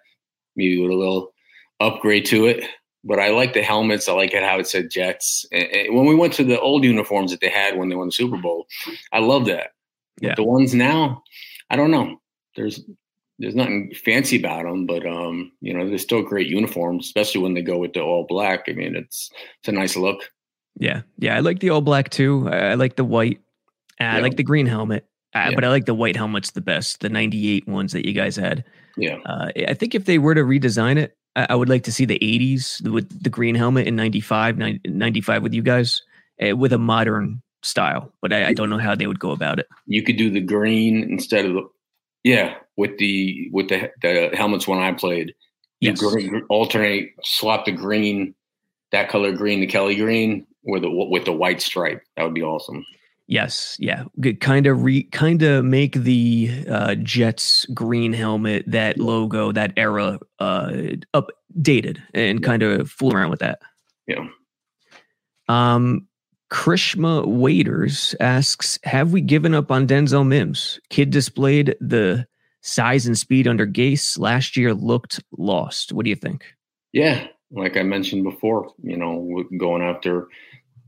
maybe 0.57 0.81
with 0.81 0.91
a 0.91 0.95
little 0.95 1.33
upgrade 1.81 2.25
to 2.27 2.47
it. 2.47 2.65
But 3.05 3.21
I 3.21 3.29
like 3.29 3.53
the 3.53 3.63
helmets. 3.63 4.09
I 4.09 4.15
like 4.15 4.33
it 4.33 4.43
how 4.43 4.59
it 4.59 4.67
said 4.67 4.91
Jets. 4.91 5.45
And 5.53 5.95
when 5.95 6.07
we 6.07 6.15
went 6.15 6.33
to 6.35 6.45
the 6.45 6.59
old 6.59 6.85
uniforms 6.85 7.31
that 7.31 7.41
they 7.41 7.51
had 7.51 7.77
when 7.77 7.91
they 7.91 7.95
won 7.95 8.09
the 8.09 8.13
Super 8.13 8.39
Bowl, 8.39 8.67
I 9.13 9.19
love 9.19 9.45
that. 9.47 9.73
Yeah. 10.21 10.31
But 10.31 10.37
the 10.37 10.45
ones 10.45 10.75
now, 10.75 11.23
I 11.69 11.77
don't 11.77 11.91
know. 11.91 12.21
There's 12.57 12.81
there's 13.39 13.55
nothing 13.55 13.93
fancy 14.05 14.39
about 14.39 14.65
them, 14.65 14.87
but 14.87 15.07
um, 15.07 15.53
you 15.61 15.75
know, 15.75 15.89
they're 15.89 15.99
still 15.99 16.23
great 16.23 16.47
uniforms, 16.47 17.07
especially 17.07 17.41
when 17.41 17.55
they 17.55 17.63
go 17.63 17.79
with 17.79 17.93
the 17.93 18.01
all 18.01 18.27
black. 18.29 18.65
I 18.69 18.73
mean, 18.73 18.95
it's 18.95 19.31
it's 19.59 19.69
a 19.69 19.73
nice 19.73 19.97
look. 19.97 20.31
Yeah, 20.77 21.03
yeah, 21.19 21.37
I 21.37 21.41
like 21.41 21.61
the 21.61 21.71
all 21.71 21.81
black 21.81 22.11
too. 22.11 22.49
I 22.49 22.75
like 22.75 22.97
the 22.97 23.05
white. 23.05 23.41
I 24.01 24.21
like 24.21 24.37
the 24.37 24.43
green 24.43 24.67
helmet, 24.67 25.07
uh, 25.35 25.49
yeah. 25.51 25.55
but 25.55 25.65
I 25.65 25.69
like 25.69 25.87
the 25.87 25.95
white 25.95 26.17
helmets 26.17 26.51
the 26.51 26.61
best. 26.61 27.01
The 27.01 27.09
'98 27.09 27.67
ones 27.69 27.93
that 27.93 28.07
you 28.07 28.13
guys 28.13 28.37
had. 28.37 28.65
Yeah, 28.97 29.19
uh, 29.27 29.51
I 29.69 29.75
think 29.75 29.95
if 29.95 30.05
they 30.05 30.19
were 30.19 30.35
to 30.35 30.43
redesign 30.43 30.97
it, 30.97 31.17
I, 31.37 31.47
I 31.51 31.55
would 31.55 31.69
like 31.69 31.85
to 31.85 31.93
see 31.93 32.05
the 32.05 32.19
'80s 32.19 32.89
with 32.89 33.23
the 33.23 33.31
green 33.31 33.55
helmet 33.55 33.87
in 33.87 33.97
'95, 33.97 34.59
'95 34.59 35.43
with 35.43 35.55
you 35.55 35.63
guys 35.63 36.03
uh, 36.45 36.57
with 36.57 36.73
a 36.73 36.79
modern 36.79 37.43
style. 37.63 38.13
But 38.21 38.33
I, 38.33 38.49
I, 38.49 38.53
don't 38.53 38.69
know 38.69 38.79
how 38.79 38.95
they 38.95 39.07
would 39.07 39.19
go 39.19 39.31
about 39.31 39.59
it. 39.59 39.67
You 39.87 40.03
could 40.03 40.17
do 40.17 40.31
the 40.31 40.41
green 40.41 41.03
instead 41.03 41.47
of 41.47 41.55
the 41.55 41.63
yeah, 42.25 42.57
with 42.77 42.97
the 42.99 43.49
with 43.53 43.69
the 43.69 43.91
the 44.03 44.31
helmets 44.35 44.67
when 44.67 44.81
I 44.81 44.93
played, 44.93 45.35
yes. 45.81 46.01
you 46.03 46.45
alternate 46.49 47.15
swap 47.23 47.67
the 47.67 47.73
green, 47.73 48.35
that 48.91 49.09
color 49.09 49.33
green, 49.33 49.61
the 49.61 49.67
Kelly 49.67 49.95
green, 49.95 50.47
with 50.65 50.83
the 50.83 50.91
with 50.91 51.27
the 51.27 51.33
white 51.33 51.61
stripe. 51.61 52.03
That 52.17 52.25
would 52.25 52.35
be 52.35 52.43
awesome. 52.43 52.85
Yes, 53.27 53.77
yeah, 53.79 54.05
kind 54.41 54.67
of 54.67 54.83
re 54.83 55.05
kind 55.05 55.43
of 55.43 55.65
make 55.65 55.95
the 55.95 56.65
uh, 56.69 56.95
Jets 56.97 57.65
green 57.67 58.13
helmet 58.13 58.65
that 58.67 58.99
logo 58.99 59.53
that 59.53 59.73
era 59.77 60.19
uh, 60.41 60.73
updated 61.15 62.03
and 62.13 62.43
kind 62.43 62.63
of 62.63 62.91
fool 62.91 63.15
around 63.15 63.31
with 63.31 63.41
that. 63.41 63.61
Yeah. 64.07 64.29
Um, 65.49 66.07
Krishma 66.51 67.27
Waiters 67.27 68.15
asks, 68.21 68.79
"Have 68.85 69.13
we 69.13 69.21
given 69.21 69.55
up 69.55 69.71
on 69.71 69.87
Denzel 69.87 70.27
Mims? 70.27 70.79
Kid 70.91 71.11
displayed 71.11 71.75
the 71.81 72.27
size 72.63 73.07
and 73.07 73.19
speed 73.19 73.49
under 73.49 73.67
Gase 73.67 74.19
last 74.19 74.57
year. 74.57 74.75
Looked 74.75 75.23
lost. 75.37 75.93
What 75.93 76.05
do 76.05 76.11
you 76.11 76.17
think?" 76.17 76.45
Yeah, 76.93 77.27
like 77.51 77.77
I 77.77 77.83
mentioned 77.83 78.25
before, 78.25 78.73
you 78.83 78.97
know, 78.97 79.45
going 79.59 79.83
after 79.83 80.29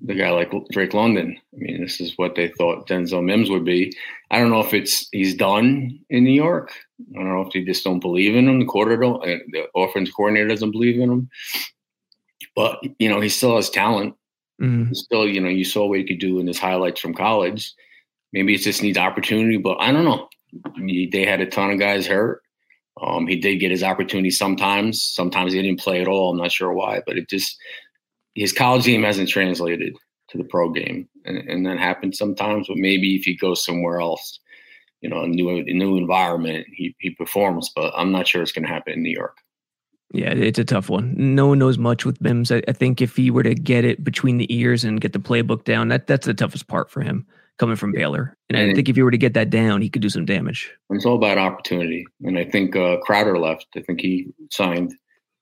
the 0.02 0.14
guy 0.14 0.30
like 0.30 0.52
Drake 0.70 0.94
London. 0.94 1.36
I 1.54 1.56
mean, 1.56 1.80
this 1.80 2.00
is 2.00 2.12
what 2.16 2.34
they 2.34 2.48
thought 2.48 2.88
Denzel 2.88 3.24
Mims 3.24 3.50
would 3.50 3.64
be. 3.64 3.92
I 4.30 4.38
don't 4.38 4.50
know 4.50 4.60
if 4.60 4.74
it's 4.74 5.08
he's 5.12 5.34
done 5.34 5.98
in 6.10 6.24
New 6.24 6.32
York. 6.32 6.70
I 7.14 7.18
don't 7.18 7.32
know 7.32 7.42
if 7.42 7.52
they 7.52 7.62
just 7.62 7.84
don't 7.84 8.00
believe 8.00 8.36
in 8.36 8.48
him. 8.48 8.60
The 8.60 8.66
quarter 8.66 8.96
don't, 8.96 9.22
uh, 9.22 9.38
the 9.52 9.66
offense 9.74 10.10
coordinator 10.10 10.48
doesn't 10.48 10.72
believe 10.72 11.00
in 11.00 11.10
him. 11.10 11.30
But 12.54 12.80
you 12.98 13.08
know, 13.08 13.20
he 13.20 13.28
still 13.28 13.56
has 13.56 13.70
talent. 13.70 14.14
Mm. 14.60 14.94
Still, 14.94 15.28
you 15.28 15.40
know, 15.40 15.48
you 15.48 15.64
saw 15.64 15.86
what 15.86 15.98
he 15.98 16.04
could 16.06 16.18
do 16.18 16.38
in 16.38 16.46
his 16.46 16.58
highlights 16.58 17.00
from 17.00 17.14
college. 17.14 17.72
Maybe 18.32 18.54
it 18.54 18.58
just 18.58 18.82
needs 18.82 18.98
opportunity, 18.98 19.58
but 19.58 19.76
I 19.80 19.92
don't 19.92 20.04
know. 20.04 20.28
They 21.12 21.24
had 21.26 21.40
a 21.40 21.46
ton 21.46 21.70
of 21.70 21.78
guys 21.78 22.06
hurt. 22.06 22.42
Um, 23.00 23.26
he 23.26 23.36
did 23.36 23.56
get 23.56 23.70
his 23.70 23.82
opportunity 23.82 24.30
sometimes. 24.30 25.02
Sometimes 25.02 25.52
he 25.52 25.60
didn't 25.60 25.80
play 25.80 26.00
at 26.00 26.08
all. 26.08 26.30
I'm 26.30 26.38
not 26.38 26.52
sure 26.52 26.72
why, 26.72 27.02
but 27.06 27.18
it 27.18 27.28
just 27.28 27.56
his 28.34 28.52
college 28.52 28.84
game 28.84 29.02
hasn't 29.02 29.28
translated 29.28 29.96
to 30.28 30.38
the 30.38 30.44
pro 30.44 30.70
game, 30.70 31.08
and, 31.24 31.36
and 31.36 31.66
that 31.66 31.78
happens 31.78 32.18
sometimes. 32.18 32.68
But 32.68 32.78
maybe 32.78 33.14
if 33.14 33.24
he 33.24 33.36
goes 33.36 33.64
somewhere 33.64 34.00
else, 34.00 34.40
you 35.02 35.10
know, 35.10 35.22
a 35.22 35.28
new 35.28 35.50
a 35.50 35.62
new 35.62 35.98
environment, 35.98 36.66
he 36.72 36.96
he 36.98 37.10
performs. 37.10 37.70
But 37.74 37.92
I'm 37.94 38.12
not 38.12 38.26
sure 38.26 38.42
it's 38.42 38.52
going 38.52 38.66
to 38.66 38.72
happen 38.72 38.94
in 38.94 39.02
New 39.02 39.14
York. 39.14 39.36
Yeah, 40.12 40.30
it's 40.30 40.58
a 40.58 40.64
tough 40.64 40.88
one. 40.88 41.14
No 41.16 41.48
one 41.48 41.58
knows 41.58 41.78
much 41.78 42.04
with 42.04 42.20
Mims. 42.20 42.52
I, 42.52 42.62
I, 42.68 42.72
think 42.72 43.02
if 43.02 43.16
he 43.16 43.30
were 43.30 43.42
to 43.42 43.54
get 43.54 43.84
it 43.84 44.04
between 44.04 44.38
the 44.38 44.52
ears 44.54 44.84
and 44.84 45.00
get 45.00 45.12
the 45.12 45.18
playbook 45.18 45.64
down, 45.64 45.88
that 45.88 46.06
that's 46.06 46.26
the 46.26 46.34
toughest 46.34 46.68
part 46.68 46.90
for 46.90 47.02
him 47.02 47.26
coming 47.58 47.76
from 47.76 47.92
Baylor. 47.92 48.36
And, 48.48 48.56
and 48.56 48.70
I 48.70 48.74
think 48.74 48.88
if 48.88 48.96
he 48.96 49.02
were 49.02 49.10
to 49.10 49.18
get 49.18 49.34
that 49.34 49.50
down, 49.50 49.82
he 49.82 49.88
could 49.88 50.02
do 50.02 50.08
some 50.08 50.24
damage. 50.24 50.72
It's 50.90 51.04
all 51.04 51.16
about 51.16 51.38
opportunity. 51.38 52.06
And 52.22 52.38
I 52.38 52.44
think 52.44 52.76
uh, 52.76 52.98
Crowder 52.98 53.38
left. 53.38 53.66
I 53.76 53.80
think 53.80 54.00
he 54.00 54.28
signed 54.50 54.94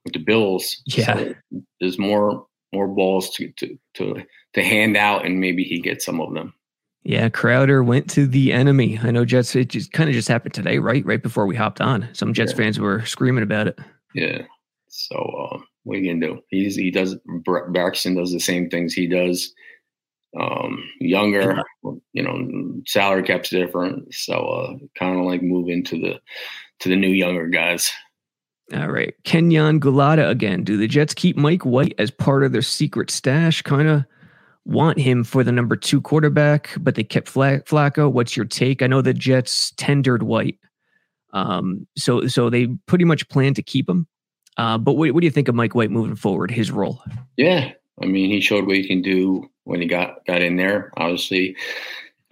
with 0.04 0.14
the 0.14 0.20
Bills. 0.20 0.82
Yeah, 0.86 1.16
so 1.16 1.34
there's 1.80 1.98
more 1.98 2.46
more 2.72 2.88
balls 2.88 3.30
to, 3.30 3.50
to 3.52 3.78
to 3.94 4.22
to 4.54 4.62
hand 4.62 4.96
out, 4.96 5.24
and 5.24 5.40
maybe 5.40 5.64
he 5.64 5.80
gets 5.80 6.04
some 6.04 6.20
of 6.20 6.32
them. 6.34 6.54
Yeah, 7.02 7.28
Crowder 7.28 7.84
went 7.84 8.08
to 8.10 8.26
the 8.26 8.52
enemy. 8.52 8.98
I 9.02 9.10
know 9.10 9.24
Jets. 9.24 9.54
It 9.54 9.68
just 9.68 9.92
kind 9.92 10.08
of 10.08 10.14
just 10.14 10.28
happened 10.28 10.54
today, 10.54 10.78
right? 10.78 11.04
Right 11.04 11.22
before 11.22 11.46
we 11.46 11.56
hopped 11.56 11.80
on, 11.80 12.08
some 12.12 12.32
Jets 12.32 12.52
yeah. 12.52 12.58
fans 12.58 12.80
were 12.80 13.04
screaming 13.04 13.42
about 13.42 13.68
it. 13.68 13.78
Yeah. 14.14 14.42
So 14.96 15.16
uh, 15.16 15.58
what 15.82 15.96
are 15.96 16.00
you 16.00 16.14
gonna 16.14 16.34
do? 16.34 16.40
He's 16.48 16.76
he 16.76 16.90
does 16.92 17.16
Braxton 17.44 18.14
does 18.14 18.32
the 18.32 18.38
same 18.38 18.70
things 18.70 18.94
he 18.94 19.08
does. 19.08 19.52
Um, 20.40 20.88
younger, 21.00 21.62
you 22.12 22.22
know, 22.22 22.82
salary 22.86 23.22
cap's 23.22 23.50
different, 23.50 24.12
so 24.12 24.34
uh, 24.34 24.74
kind 24.98 25.18
of 25.18 25.26
like 25.26 25.42
move 25.42 25.68
into 25.68 26.00
the 26.00 26.20
to 26.80 26.88
the 26.88 26.96
new 26.96 27.08
younger 27.08 27.48
guys. 27.48 27.90
All 28.72 28.88
right, 28.88 29.14
Kenyon 29.24 29.80
Goularte 29.80 30.28
again. 30.28 30.62
Do 30.62 30.76
the 30.76 30.88
Jets 30.88 31.12
keep 31.12 31.36
Mike 31.36 31.64
White 31.64 31.94
as 31.98 32.10
part 32.10 32.44
of 32.44 32.52
their 32.52 32.62
secret 32.62 33.10
stash? 33.10 33.62
Kind 33.62 33.88
of 33.88 34.04
want 34.64 34.98
him 34.98 35.24
for 35.24 35.42
the 35.42 35.52
number 35.52 35.76
two 35.76 36.00
quarterback, 36.00 36.70
but 36.78 36.94
they 36.94 37.04
kept 37.04 37.32
Flacco. 37.32 38.10
What's 38.10 38.36
your 38.36 38.46
take? 38.46 38.80
I 38.80 38.86
know 38.86 39.02
the 39.02 39.12
Jets 39.12 39.72
tendered 39.76 40.22
White, 40.22 40.58
um, 41.32 41.86
so 41.96 42.28
so 42.28 42.48
they 42.48 42.68
pretty 42.86 43.04
much 43.04 43.28
plan 43.28 43.54
to 43.54 43.62
keep 43.62 43.88
him. 43.88 44.06
Uh, 44.56 44.78
but 44.78 44.92
what, 44.92 45.12
what 45.12 45.20
do 45.20 45.26
you 45.26 45.30
think 45.30 45.48
of 45.48 45.54
Mike 45.54 45.74
White 45.74 45.90
moving 45.90 46.16
forward? 46.16 46.50
His 46.50 46.70
role? 46.70 47.02
Yeah, 47.36 47.72
I 48.00 48.06
mean, 48.06 48.30
he 48.30 48.40
showed 48.40 48.66
what 48.66 48.76
he 48.76 48.86
can 48.86 49.02
do 49.02 49.50
when 49.64 49.80
he 49.80 49.86
got 49.86 50.24
got 50.26 50.42
in 50.42 50.56
there. 50.56 50.92
Obviously, 50.96 51.56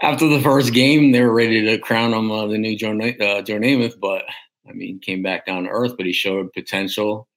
after 0.00 0.28
the 0.28 0.40
first 0.40 0.72
game, 0.72 1.12
they 1.12 1.22
were 1.22 1.32
ready 1.32 1.64
to 1.66 1.78
crown 1.78 2.12
him 2.12 2.30
uh, 2.30 2.46
the 2.46 2.58
new 2.58 2.76
Joe, 2.76 2.92
uh, 2.92 3.42
Joe 3.42 3.58
Namath, 3.58 3.98
but 4.00 4.24
I 4.68 4.72
mean, 4.72 5.00
came 5.00 5.22
back 5.22 5.46
down 5.46 5.64
to 5.64 5.70
earth. 5.70 5.96
But 5.96 6.06
he 6.06 6.12
showed 6.12 6.52
potential. 6.52 7.28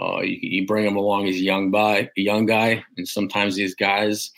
Uh, 0.00 0.20
you, 0.20 0.38
you, 0.40 0.66
bring 0.66 0.86
him 0.86 0.96
along 0.96 1.26
as 1.26 1.34
a 1.34 1.40
young 1.40 1.70
guy, 1.72 2.08
a 2.16 2.20
young 2.20 2.46
guy, 2.46 2.82
and 2.96 3.08
sometimes 3.08 3.56
these 3.56 3.74
guys 3.74 4.30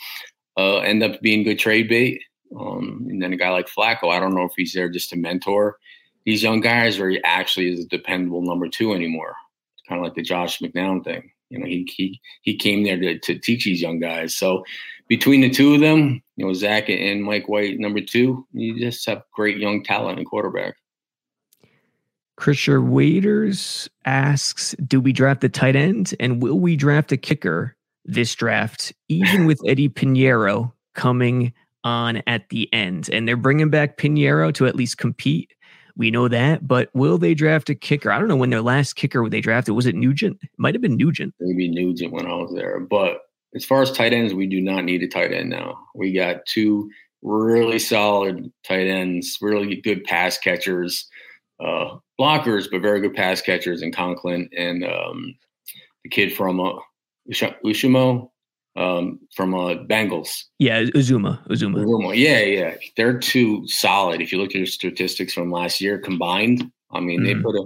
uh, 0.56 0.78
end 0.78 1.02
up 1.02 1.20
being 1.20 1.42
good 1.42 1.58
trade 1.58 1.88
bait. 1.88 2.22
Um, 2.58 3.06
and 3.08 3.22
then 3.22 3.32
a 3.32 3.36
guy 3.36 3.50
like 3.50 3.68
Flacco, 3.68 4.10
I 4.10 4.18
don't 4.18 4.34
know 4.34 4.44
if 4.44 4.52
he's 4.56 4.72
there 4.72 4.88
just 4.88 5.10
to 5.10 5.16
mentor 5.16 5.76
these 6.24 6.42
young 6.42 6.60
guys, 6.60 6.98
or 6.98 7.10
he 7.10 7.22
actually 7.22 7.72
is 7.72 7.80
a 7.80 7.88
dependable 7.88 8.42
number 8.42 8.68
two 8.68 8.92
anymore. 8.92 9.34
Kind 9.88 10.00
of 10.00 10.04
like 10.04 10.14
the 10.14 10.22
Josh 10.22 10.60
McCown 10.60 11.04
thing. 11.04 11.30
You 11.52 11.58
know, 11.58 11.66
he 11.66 11.86
he 11.94 12.20
he 12.40 12.56
came 12.56 12.82
there 12.82 12.98
to, 12.98 13.18
to 13.18 13.38
teach 13.38 13.64
these 13.64 13.82
young 13.82 14.00
guys. 14.00 14.34
So 14.34 14.64
between 15.08 15.42
the 15.42 15.50
two 15.50 15.74
of 15.74 15.80
them, 15.80 16.22
you 16.36 16.46
know, 16.46 16.54
Zach 16.54 16.88
and 16.88 17.22
Mike 17.22 17.46
White, 17.46 17.78
number 17.78 18.00
two, 18.00 18.46
you 18.52 18.78
just 18.80 19.06
have 19.06 19.22
great 19.34 19.58
young 19.58 19.84
talent 19.84 20.18
in 20.18 20.24
quarterback. 20.24 20.74
Christian 22.36 22.90
Waiters 22.90 23.90
asks, 24.06 24.74
"Do 24.86 25.00
we 25.00 25.12
draft 25.12 25.42
the 25.42 25.50
tight 25.50 25.76
end, 25.76 26.14
and 26.18 26.42
will 26.42 26.58
we 26.58 26.74
draft 26.74 27.12
a 27.12 27.18
kicker 27.18 27.76
this 28.06 28.34
draft, 28.34 28.92
even 29.08 29.44
with 29.46 29.60
Eddie 29.66 29.90
Piñeiro 29.90 30.72
coming 30.94 31.52
on 31.84 32.22
at 32.26 32.48
the 32.48 32.72
end?" 32.72 33.10
And 33.12 33.28
they're 33.28 33.36
bringing 33.36 33.68
back 33.68 33.98
Piñeiro 33.98 34.54
to 34.54 34.66
at 34.66 34.74
least 34.74 34.96
compete. 34.96 35.52
We 35.96 36.10
know 36.10 36.28
that, 36.28 36.66
but 36.66 36.90
will 36.94 37.18
they 37.18 37.34
draft 37.34 37.70
a 37.70 37.74
kicker? 37.74 38.10
I 38.10 38.18
don't 38.18 38.28
know 38.28 38.36
when 38.36 38.50
their 38.50 38.62
last 38.62 38.94
kicker 38.94 39.28
they 39.28 39.40
drafted 39.40 39.74
was 39.74 39.86
it 39.86 39.94
Nugent? 39.94 40.40
Might 40.56 40.74
have 40.74 40.82
been 40.82 40.96
Nugent. 40.96 41.34
Maybe 41.40 41.68
Nugent 41.68 42.12
when 42.12 42.26
I 42.26 42.34
was 42.34 42.52
there. 42.54 42.80
But 42.80 43.22
as 43.54 43.64
far 43.64 43.82
as 43.82 43.92
tight 43.92 44.12
ends, 44.12 44.34
we 44.34 44.46
do 44.46 44.60
not 44.60 44.84
need 44.84 45.02
a 45.02 45.08
tight 45.08 45.32
end 45.32 45.50
now. 45.50 45.78
We 45.94 46.12
got 46.12 46.46
two 46.46 46.90
really 47.22 47.78
solid 47.78 48.50
tight 48.64 48.86
ends, 48.86 49.38
really 49.40 49.76
good 49.76 50.04
pass 50.04 50.38
catchers. 50.38 51.08
Uh, 51.60 51.96
blockers, 52.18 52.66
but 52.70 52.82
very 52.82 53.00
good 53.00 53.14
pass 53.14 53.40
catchers 53.40 53.82
in 53.82 53.92
Conklin 53.92 54.48
and 54.56 54.84
um, 54.84 55.36
the 56.02 56.10
kid 56.10 56.32
from 56.32 56.58
uh, 56.58 56.72
Ushimo 57.30 58.31
um, 58.76 59.20
from 59.34 59.54
uh, 59.54 59.74
Bengals. 59.74 60.44
Yeah. 60.58 60.82
Uzomah. 60.82 61.46
Uzomah. 61.48 62.16
Yeah, 62.16 62.40
yeah. 62.40 62.74
They're 62.96 63.18
too 63.18 63.66
solid. 63.66 64.20
If 64.20 64.32
you 64.32 64.38
look 64.38 64.50
at 64.50 64.58
their 64.58 64.66
statistics 64.66 65.34
from 65.34 65.50
last 65.50 65.80
year 65.80 65.98
combined, 65.98 66.70
I 66.90 67.00
mean, 67.00 67.20
mm-hmm. 67.20 67.38
they 67.38 67.42
put 67.42 67.56
a 67.56 67.64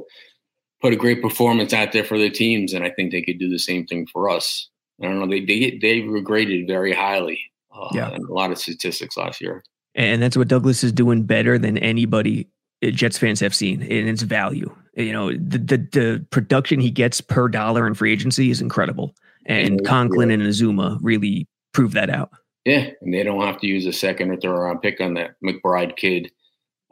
put 0.81 0.93
a 0.93 0.97
great 0.97 1.23
performance 1.23 1.73
out 1.73 1.93
there 1.93 2.05
for 2.05 2.19
their 2.19 2.31
teams, 2.31 2.73
and 2.73 2.85
I 2.85 2.91
think 2.91 3.13
they 3.13 3.23
could 3.23 3.39
do 3.39 3.49
the 3.49 3.59
same 3.59 3.87
thing 3.87 4.07
for 4.13 4.29
us. 4.29 4.69
I 5.03 5.07
don't 5.07 5.19
know. 5.19 5.27
They 5.27 5.45
they 5.45 5.79
they 5.81 6.01
were 6.03 6.21
graded 6.21 6.67
very 6.67 6.93
highly. 6.93 7.41
Uh, 7.75 7.89
yeah, 7.93 8.17
a 8.17 8.33
lot 8.33 8.51
of 8.51 8.59
statistics 8.59 9.17
last 9.17 9.41
year. 9.41 9.63
And 9.95 10.23
that's 10.23 10.37
what 10.37 10.49
Douglas 10.49 10.85
is 10.85 10.93
doing 10.93 11.23
better 11.23 11.59
than 11.59 11.79
anybody 11.79 12.49
uh, 12.85 12.91
Jets 12.91 13.19
fans 13.19 13.41
have 13.41 13.55
seen 13.55 13.83
in 13.83 14.07
its 14.07 14.23
value. 14.23 14.75
You 14.95 15.13
know, 15.13 15.33
the, 15.33 15.59
the, 15.59 15.77
the 15.93 16.27
production 16.31 16.81
he 16.81 16.91
gets 16.91 17.21
per 17.21 17.49
dollar 17.49 17.87
in 17.87 17.95
free 17.95 18.13
agency 18.13 18.51
is 18.51 18.61
incredible, 18.61 19.15
and 19.47 19.81
yeah, 19.83 19.89
Conklin 19.89 20.29
yeah. 20.31 20.35
and 20.35 20.43
Uzomah 20.45 20.99
really 21.03 21.49
prove 21.73 21.93
that 21.93 22.11
out. 22.11 22.31
Yeah, 22.65 22.91
and 23.01 23.15
they 23.15 23.23
don't 23.23 23.43
have 23.43 23.61
to 23.61 23.67
use 23.67 23.87
a 23.87 23.93
second 23.93 24.31
or 24.31 24.37
third 24.37 24.59
round 24.59 24.83
pick 24.83 25.01
on 25.01 25.15
that 25.15 25.37
McBride 25.45 25.97
kid 25.97 26.31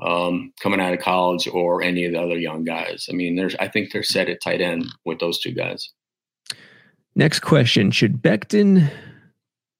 um, 0.00 0.52
coming 0.60 0.80
out 0.80 0.92
of 0.92 1.00
college 1.00 1.48
or 1.48 1.82
any 1.82 2.04
of 2.04 2.12
the 2.12 2.20
other 2.20 2.38
young 2.38 2.64
guys. 2.64 3.06
I 3.10 3.14
mean, 3.14 3.36
there's 3.36 3.54
I 3.56 3.68
think 3.68 3.92
they're 3.92 4.02
set 4.02 4.28
at 4.28 4.40
tight 4.42 4.60
end 4.60 4.86
with 5.04 5.18
those 5.18 5.40
two 5.40 5.52
guys. 5.52 5.90
Next 7.16 7.40
question: 7.40 7.90
Should 7.90 8.22
Becton 8.22 8.90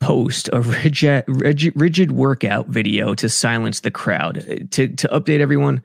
post 0.00 0.50
a 0.52 0.60
rigid, 0.84 1.24
rigid, 1.28 1.72
rigid 1.76 2.12
workout 2.12 2.68
video 2.68 3.14
to 3.14 3.28
silence 3.28 3.80
the 3.80 3.90
crowd. 3.90 4.68
To, 4.72 4.88
to 4.88 5.08
update 5.08 5.40
everyone, 5.40 5.82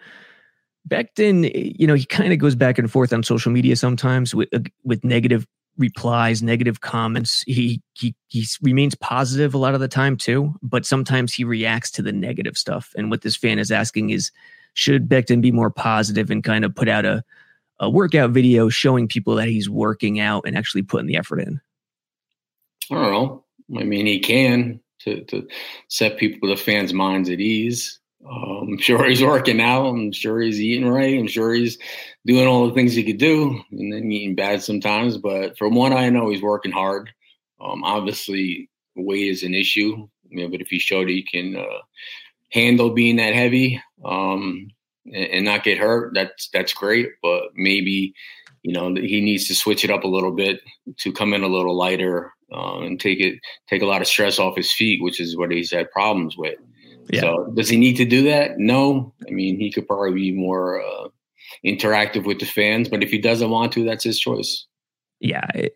Becton, 0.88 1.76
you 1.78 1.88
know, 1.88 1.94
he 1.94 2.06
kind 2.06 2.34
of 2.34 2.40
goes 2.40 2.56
back 2.56 2.78
and 2.78 2.92
forth 2.92 3.14
on 3.14 3.24
social 3.24 3.52
media 3.52 3.76
sometimes 3.76 4.36
with 4.36 4.50
uh, 4.54 4.60
with 4.84 5.04
negative 5.04 5.48
replies, 5.80 6.44
negative 6.44 6.82
comments. 6.82 7.44
He 7.48 7.82
he 7.94 8.14
he 8.28 8.46
remains 8.62 8.94
positive 8.96 9.54
a 9.54 9.58
lot 9.58 9.74
of 9.74 9.80
the 9.80 9.88
time 9.88 10.18
too, 10.18 10.54
but 10.62 10.86
sometimes 10.86 11.34
he 11.34 11.44
reacts 11.44 11.90
to 11.92 12.02
the 12.02 12.12
negative 12.12 12.58
stuff. 12.58 12.94
And 12.96 13.10
what 13.10 13.22
this 13.22 13.36
fan 13.36 13.58
is 13.58 13.72
asking 13.72 14.12
is, 14.12 14.32
should 14.74 15.10
Becton 15.10 15.42
be 15.42 15.52
more 15.52 15.72
positive 15.72 16.30
and 16.30 16.44
kind 16.44 16.64
of 16.66 16.76
put 16.76 16.88
out 16.90 17.06
a 17.06 17.24
a 17.80 17.90
workout 17.90 18.32
video 18.32 18.70
showing 18.70 19.08
people 19.08 19.36
that 19.36 19.48
he's 19.48 19.70
working 19.70 20.20
out 20.20 20.44
and 20.46 20.58
actually 20.58 20.84
putting 20.84 21.08
the 21.08 21.16
effort 21.16 21.40
in? 21.40 21.62
I 22.92 22.96
don't 22.96 23.12
know. 23.12 23.46
I 23.80 23.84
mean, 23.84 24.06
he 24.06 24.20
can 24.20 24.82
to, 25.00 25.24
to 25.26 25.48
set 25.88 26.18
people, 26.18 26.50
the 26.50 26.58
fans' 26.58 26.94
minds 26.94 27.30
at 27.30 27.40
ease. 27.40 28.00
Um, 28.28 28.70
I'm 28.74 28.78
sure 28.80 29.06
he's 29.06 29.24
working 29.24 29.62
out. 29.62 29.88
I'm 29.88 30.12
sure 30.12 30.42
he's 30.42 30.60
eating 30.60 30.90
right. 30.90 31.18
I'm 31.18 31.28
sure 31.28 31.54
he's 31.54 31.78
doing 32.26 32.48
all 32.48 32.68
the 32.68 32.74
things 32.74 32.94
he 32.94 33.04
could 33.04 33.18
do, 33.18 33.62
and 33.72 33.94
then 33.94 34.12
eating 34.12 34.36
bad 34.36 34.62
sometimes. 34.62 35.18
But 35.18 35.58
from 35.58 35.76
what 35.76 35.94
I 35.94 36.10
know, 36.10 36.30
he's 36.30 36.42
working 36.42 36.72
hard. 36.72 37.12
Um, 37.62 37.84
obviously, 37.84 38.70
weight 38.96 39.28
is 39.28 39.44
an 39.44 39.54
issue, 39.54 40.08
you 40.30 40.44
know, 40.44 40.50
but 40.50 40.62
if 40.62 40.68
he 40.68 40.80
showed 40.80 41.10
he 41.10 41.24
can 41.24 41.56
uh, 41.56 41.82
handle 42.52 42.92
being 42.92 43.18
that 43.18 43.34
heavy 43.34 43.82
um, 44.06 44.70
and, 45.06 45.32
and, 45.32 45.46
not 45.46 45.64
get 45.64 45.78
hurt, 45.78 46.14
that's 46.14 46.50
that's 46.54 46.74
great. 46.74 47.10
But 47.22 47.44
maybe 47.56 48.14
you 48.64 48.74
know 48.74 48.94
he 48.96 49.22
needs 49.22 49.48
to 49.48 49.56
switch 49.56 49.86
it 49.86 49.92
up 49.92 50.04
a 50.04 50.10
little 50.10 50.34
bit 50.34 50.60
to 50.98 51.14
come 51.14 51.34
in 51.34 51.44
a 51.44 51.48
little 51.48 51.78
lighter 51.78 52.34
uh, 52.54 52.80
and 52.80 53.00
take 53.00 53.20
it 53.20 53.40
take 53.70 53.82
a 53.82 53.88
lot 53.88 54.02
of 54.02 54.08
stress 54.08 54.40
off 54.40 54.58
his 54.58 54.74
feet, 54.74 55.02
which 55.02 55.20
is 55.20 55.38
what 55.38 55.52
he's 55.52 55.72
had 55.72 55.92
problems 55.92 56.38
with. 56.38 56.58
Yeah. 57.10 57.22
So 57.22 57.52
does 57.56 57.70
he 57.70 57.78
need 57.78 57.96
to 57.98 58.06
do 58.06 58.24
that? 58.24 58.58
No. 58.58 59.14
I 59.28 59.32
mean, 59.32 59.60
he 59.60 59.72
could 59.72 59.88
probably 59.88 60.14
be 60.14 60.32
more 60.32 60.82
uh, 60.82 61.08
interactive 61.66 62.26
with 62.26 62.40
the 62.40 62.46
fans, 62.46 62.90
but 62.90 63.04
if 63.04 63.10
he 63.10 63.18
doesn't 63.18 63.50
want 63.50 63.72
to, 63.74 63.84
that's 63.84 64.04
his 64.04 64.20
choice. 64.20 64.66
Yeah. 65.20 65.46
It, 65.56 65.76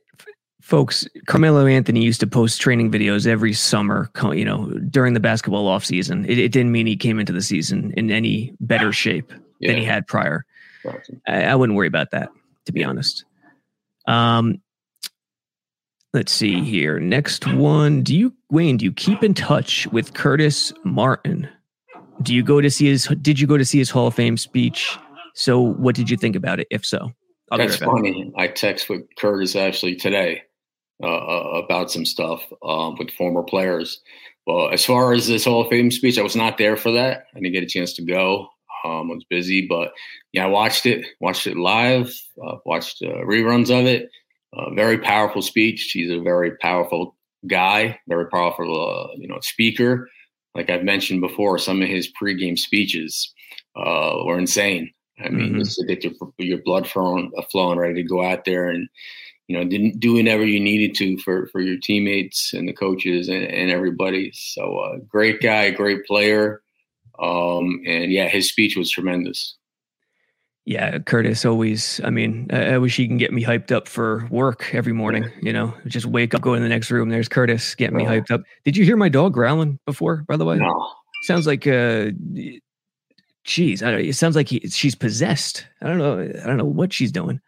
folks, 0.62 1.08
Carmelo 1.28 1.66
Anthony 1.66 2.02
used 2.02 2.22
to 2.22 2.28
post 2.28 2.62
training 2.62 2.92
videos 2.92 3.28
every 3.28 3.54
summer, 3.54 4.10
you 4.32 4.46
know, 4.46 4.68
during 4.90 5.14
the 5.14 5.20
basketball 5.20 5.68
offseason. 5.68 6.28
It, 6.28 6.38
it 6.40 6.52
didn't 6.52 6.72
mean 6.72 6.88
he 6.88 6.96
came 6.96 7.20
into 7.20 7.34
the 7.34 7.42
season 7.42 7.94
in 7.98 8.10
any 8.12 8.54
better 8.60 8.92
shape 8.92 9.34
yeah. 9.60 9.72
than 9.72 9.80
he 9.80 9.86
had 9.86 10.08
prior. 10.08 10.46
Gotcha. 10.84 11.14
I, 11.28 11.44
I, 11.46 11.56
wouldn't 11.56 11.78
worry 11.78 11.88
about 11.88 12.12
that, 12.12 12.30
to 12.66 12.74
be 12.74 12.84
honest. 12.84 13.26
Um, 14.08 14.62
Let's 16.14 16.32
see 16.32 16.64
here. 16.64 17.00
Next 17.00 17.48
one. 17.54 18.04
Do 18.04 18.16
you 18.16 18.34
Wayne, 18.52 18.78
do 18.78 18.86
you 18.86 18.94
keep 18.94 19.24
in 19.24 19.34
touch 19.34 19.88
with 19.88 20.14
Curtis 20.14 20.72
Martin? 20.84 21.50
Do 22.22 22.36
you 22.36 22.44
go 22.44 22.62
to 22.62 22.70
see 22.70 22.86
his 22.86 23.08
did 23.22 23.40
you 23.40 23.48
go 23.48 23.58
to 23.58 23.66
see 23.66 23.80
his 23.80 23.90
Hall 23.90 24.08
of 24.08 24.14
Fame 24.14 24.38
speech? 24.38 24.98
So 25.34 25.60
what 25.60 25.96
did 25.96 26.12
you 26.12 26.18
think 26.18 26.36
about 26.36 26.60
it, 26.60 26.68
if 26.70 26.86
so? 26.86 27.12
I'll 27.52 27.58
That's 27.58 27.78
funny. 27.78 28.32
I 28.38 28.48
text 28.48 28.90
with 28.90 29.02
Curtis 29.18 29.56
actually 29.56 29.96
today 29.96 30.44
uh, 31.02 31.08
uh, 31.08 31.62
about 31.64 31.92
some 31.92 32.06
stuff 32.06 32.44
um, 32.64 32.96
with 32.98 33.10
former 33.12 33.44
players. 33.44 34.00
Well, 34.46 34.70
as 34.70 34.86
far 34.86 35.14
as 35.14 35.28
this 35.28 35.46
Hall 35.46 35.62
of 35.62 35.70
Fame 35.70 35.90
speech, 35.90 36.20
I 36.20 36.24
was 36.24 36.36
not 36.36 36.58
there 36.58 36.78
for 36.78 36.92
that. 36.92 37.26
I 37.34 37.40
didn't 37.40 37.54
get 37.54 37.64
a 37.64 37.68
chance 37.68 37.94
to 37.94 38.06
go. 38.06 38.50
Um, 38.86 39.10
I 39.10 39.16
was 39.16 39.26
busy, 39.30 39.66
but 39.68 39.94
yeah, 40.34 40.46
I 40.46 40.50
watched 40.50 40.86
it, 40.86 41.06
watched 41.22 41.48
it 41.48 41.58
live, 41.58 42.14
uh, 42.46 42.58
watched 42.66 43.02
uh, 43.02 43.24
reruns 43.26 43.70
of 43.70 43.86
it. 43.86 44.10
Uh, 44.56 44.74
very 44.74 44.98
powerful 44.98 45.42
speech. 45.42 45.92
He's 45.94 46.12
a 46.12 46.20
very 46.20 46.58
powerful 46.58 47.16
guy, 47.48 48.00
very 48.08 48.28
powerful, 48.30 49.10
uh, 49.12 49.16
you 49.18 49.28
know, 49.28 49.40
speaker. 49.42 50.10
Like 50.56 50.70
I've 50.70 50.84
mentioned 50.84 51.22
before, 51.22 51.58
some 51.58 51.82
of 51.82 51.90
his 51.90 52.12
pregame 52.22 52.58
speeches 52.58 53.34
uh, 53.76 54.18
were 54.26 54.38
insane. 54.38 54.92
I 55.20 55.30
mean, 55.30 55.50
mm-hmm. 55.50 55.60
just 55.60 55.80
to 55.80 55.86
get 55.86 56.04
your, 56.04 56.14
your 56.38 56.60
blood 56.60 56.88
flowing, 56.88 57.32
uh, 57.38 57.44
flowing, 57.52 57.80
ready 57.80 57.96
to 57.96 58.04
go 58.04 58.24
out 58.24 58.46
there 58.46 58.68
and 58.70 58.88
you 59.48 59.58
know, 59.58 59.66
didn't 59.66 60.00
do 60.00 60.14
whatever 60.14 60.46
you 60.46 60.60
needed 60.60 60.96
to 60.96 61.18
for 61.18 61.48
for 61.48 61.60
your 61.60 61.78
teammates 61.78 62.54
and 62.54 62.68
the 62.68 62.74
coaches 62.74 63.28
and, 63.28 63.44
and 63.44 63.72
everybody. 63.72 64.32
So, 64.34 64.78
uh, 64.78 64.98
great 65.08 65.42
guy, 65.42 65.70
great 65.72 66.06
player, 66.06 66.62
um, 67.20 67.82
and 67.86 68.12
yeah, 68.12 68.30
his 68.30 68.50
speech 68.50 68.78
was 68.78 68.90
tremendous. 68.90 69.58
Yeah, 70.66 71.00
Curtis 71.00 71.46
always. 71.46 72.00
I 72.06 72.10
mean, 72.10 72.48
I, 72.52 72.76
I, 72.76 72.78
wish 72.78 72.96
he 72.96 73.06
can 73.06 73.18
get 73.18 73.34
me 73.34 73.44
hyped 73.44 73.72
up 73.72 73.88
for 73.88 74.26
work 74.32 74.74
every 74.74 74.94
morning. 74.94 75.30
You 75.42 75.52
know, 75.52 75.74
just 75.88 76.06
wake 76.06 76.34
up, 76.34 76.42
go 76.42 76.54
in 76.54 76.64
the 76.64 76.70
next 76.70 76.90
room. 76.90 77.10
There's 77.10 77.28
Curtis 77.28 77.76
getting 77.76 77.98
me 77.98 78.06
hyped 78.06 78.32
up. 78.32 78.44
Did 78.64 78.78
you 78.78 78.86
hear 78.86 78.96
my 78.96 79.10
dog 79.10 79.34
growling 79.34 79.78
before? 79.86 80.24
By 80.26 80.38
the 80.38 80.46
way, 80.46 80.58
no. 80.58 80.92
Sounds 81.24 81.46
like 81.46 81.68
uh, 81.68 82.12
geez, 83.44 83.84
I 83.84 83.92
don't. 83.92 84.02
it 84.02 84.16
sounds 84.16 84.38
like 84.38 84.48
he, 84.48 84.60
she's 84.70 84.96
possessed. 84.96 85.68
I 85.82 85.88
don't 85.88 85.98
know. 85.98 86.22
I 86.22 86.48
don't 86.48 86.58
know 86.58 86.66
what 86.66 86.94
she's 86.94 87.12
doing. 87.12 87.42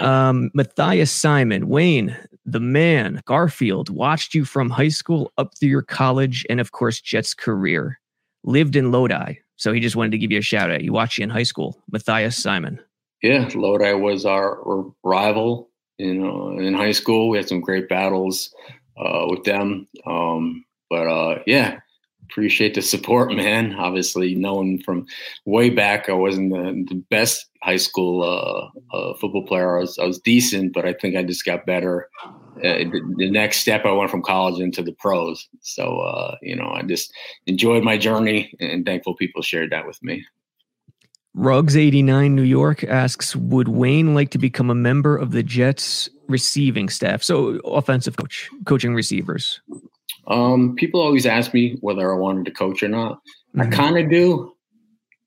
Um, 0.00 0.50
Matthias 0.54 1.12
Simon, 1.12 1.68
Wayne, 1.68 2.16
the 2.44 2.60
man, 2.60 3.22
Garfield, 3.26 3.90
watched 3.90 4.34
you 4.34 4.44
from 4.44 4.70
high 4.70 4.88
school 4.88 5.32
up 5.38 5.56
through 5.58 5.68
your 5.68 5.82
college 5.82 6.44
and, 6.50 6.60
of 6.60 6.72
course, 6.72 7.00
Jets 7.00 7.34
career. 7.34 8.00
Lived 8.44 8.76
in 8.76 8.90
Lodi. 8.90 9.34
So 9.58 9.72
he 9.72 9.80
just 9.80 9.96
wanted 9.96 10.12
to 10.12 10.18
give 10.18 10.32
you 10.32 10.38
a 10.38 10.42
shout 10.42 10.70
out. 10.70 10.82
You 10.82 10.92
watched 10.92 11.18
you 11.18 11.24
in 11.24 11.30
high 11.30 11.42
school. 11.42 11.82
Matthias 11.90 12.36
Simon. 12.36 12.80
Yeah, 13.22 13.48
Lodi 13.54 13.92
was 13.94 14.24
our, 14.24 14.58
rival. 15.04 15.68
You 15.98 16.14
know, 16.14 16.58
in 16.58 16.74
high 16.74 16.92
school, 16.92 17.28
we 17.28 17.38
had 17.38 17.48
some 17.48 17.60
great 17.60 17.88
battles 17.88 18.54
uh, 18.96 19.26
with 19.28 19.42
them. 19.42 19.88
Um, 20.06 20.64
but 20.88 21.08
uh, 21.08 21.42
yeah, 21.46 21.80
appreciate 22.30 22.74
the 22.74 22.82
support, 22.82 23.32
man. 23.34 23.74
Obviously, 23.74 24.34
knowing 24.34 24.82
from 24.82 25.06
way 25.44 25.70
back, 25.70 26.08
I 26.08 26.12
wasn't 26.12 26.50
the, 26.52 26.84
the 26.88 27.00
best 27.10 27.46
high 27.62 27.76
school 27.76 28.22
uh, 28.22 28.96
uh, 28.96 29.14
football 29.14 29.46
player. 29.46 29.78
I 29.78 29.80
was, 29.80 29.98
I 29.98 30.04
was 30.04 30.20
decent, 30.20 30.72
but 30.72 30.86
I 30.86 30.92
think 30.92 31.16
I 31.16 31.22
just 31.22 31.44
got 31.44 31.66
better. 31.66 32.08
Uh, 32.24 32.30
the, 32.62 33.14
the, 33.16 33.30
next 33.30 33.58
step, 33.58 33.84
I 33.84 33.92
went 33.92 34.10
from 34.10 34.22
college 34.22 34.60
into 34.60 34.82
the 34.82 34.92
pros. 34.92 35.48
So, 35.62 36.00
uh, 36.00 36.36
you 36.42 36.56
know, 36.56 36.70
I 36.70 36.82
just 36.82 37.12
enjoyed 37.46 37.84
my 37.84 37.96
journey 37.98 38.52
and 38.60 38.84
thankful 38.84 39.14
people 39.14 39.42
shared 39.42 39.70
that 39.70 39.86
with 39.86 40.02
me. 40.02 40.24
Rugs89 41.36 42.32
New 42.32 42.42
York 42.42 42.82
asks 42.82 43.36
Would 43.36 43.68
Wayne 43.68 44.14
like 44.14 44.30
to 44.30 44.38
become 44.38 44.70
a 44.70 44.74
member 44.74 45.16
of 45.16 45.30
the 45.30 45.42
Jets 45.42 46.08
receiving 46.26 46.88
staff? 46.88 47.22
So, 47.22 47.60
offensive 47.64 48.16
coach, 48.16 48.50
coaching 48.64 48.94
receivers. 48.94 49.60
Um, 50.28 50.74
people 50.76 51.00
always 51.00 51.26
ask 51.26 51.54
me 51.54 51.76
whether 51.80 52.12
I 52.12 52.16
wanted 52.16 52.44
to 52.46 52.52
coach 52.52 52.82
or 52.82 52.88
not. 52.88 53.20
Mm-hmm. 53.56 53.60
I 53.62 53.66
kind 53.66 53.98
of 53.98 54.10
do, 54.10 54.54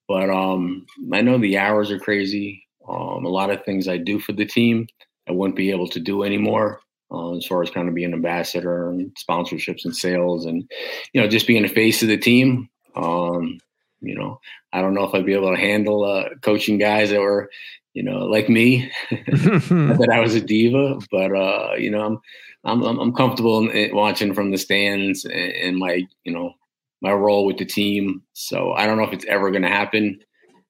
but 0.07 0.29
um, 0.29 0.85
I 1.11 1.21
know 1.21 1.37
the 1.37 1.57
hours 1.57 1.91
are 1.91 1.99
crazy. 1.99 2.63
Um, 2.87 3.25
a 3.25 3.29
lot 3.29 3.49
of 3.49 3.63
things 3.65 3.87
I 3.87 3.97
do 3.97 4.19
for 4.19 4.33
the 4.33 4.45
team, 4.45 4.87
I 5.27 5.31
wouldn't 5.31 5.55
be 5.57 5.71
able 5.71 5.87
to 5.89 5.99
do 5.99 6.23
anymore. 6.23 6.79
Uh, 7.13 7.35
as 7.35 7.45
far 7.45 7.61
as 7.61 7.69
kind 7.69 7.89
of 7.89 7.93
being 7.93 8.07
an 8.07 8.13
ambassador 8.13 8.89
and 8.89 9.13
sponsorships 9.15 9.83
and 9.83 9.93
sales, 9.93 10.45
and 10.45 10.63
you 11.11 11.19
know, 11.19 11.27
just 11.27 11.45
being 11.45 11.63
the 11.63 11.67
face 11.67 12.01
of 12.01 12.07
the 12.07 12.17
team. 12.17 12.69
Um, 12.95 13.59
you 13.99 14.15
know, 14.15 14.39
I 14.71 14.81
don't 14.81 14.93
know 14.93 15.03
if 15.03 15.13
I'd 15.13 15.25
be 15.25 15.33
able 15.33 15.53
to 15.53 15.59
handle 15.59 16.05
uh, 16.05 16.29
coaching 16.41 16.77
guys 16.77 17.09
that 17.09 17.19
were, 17.19 17.49
you 17.93 18.03
know, 18.03 18.19
like 18.19 18.49
me. 18.49 18.91
that 19.11 20.09
I 20.11 20.19
was 20.19 20.35
a 20.35 20.41
diva, 20.41 20.99
but 21.11 21.35
uh, 21.35 21.73
you 21.77 21.91
know, 21.91 22.05
I'm 22.05 22.19
I'm 22.63 22.83
I'm, 22.83 22.99
I'm 22.99 23.13
comfortable 23.13 23.69
in, 23.69 23.95
watching 23.95 24.33
from 24.33 24.51
the 24.51 24.57
stands 24.57 25.25
and, 25.25 25.77
my 25.77 26.07
you 26.23 26.33
know 26.33 26.53
my 27.01 27.11
role 27.11 27.45
with 27.45 27.57
the 27.57 27.65
team. 27.65 28.21
So 28.33 28.73
I 28.73 28.85
don't 28.85 28.97
know 28.97 29.03
if 29.03 29.13
it's 29.13 29.25
ever 29.25 29.49
going 29.49 29.63
to 29.63 29.69
happen, 29.69 30.19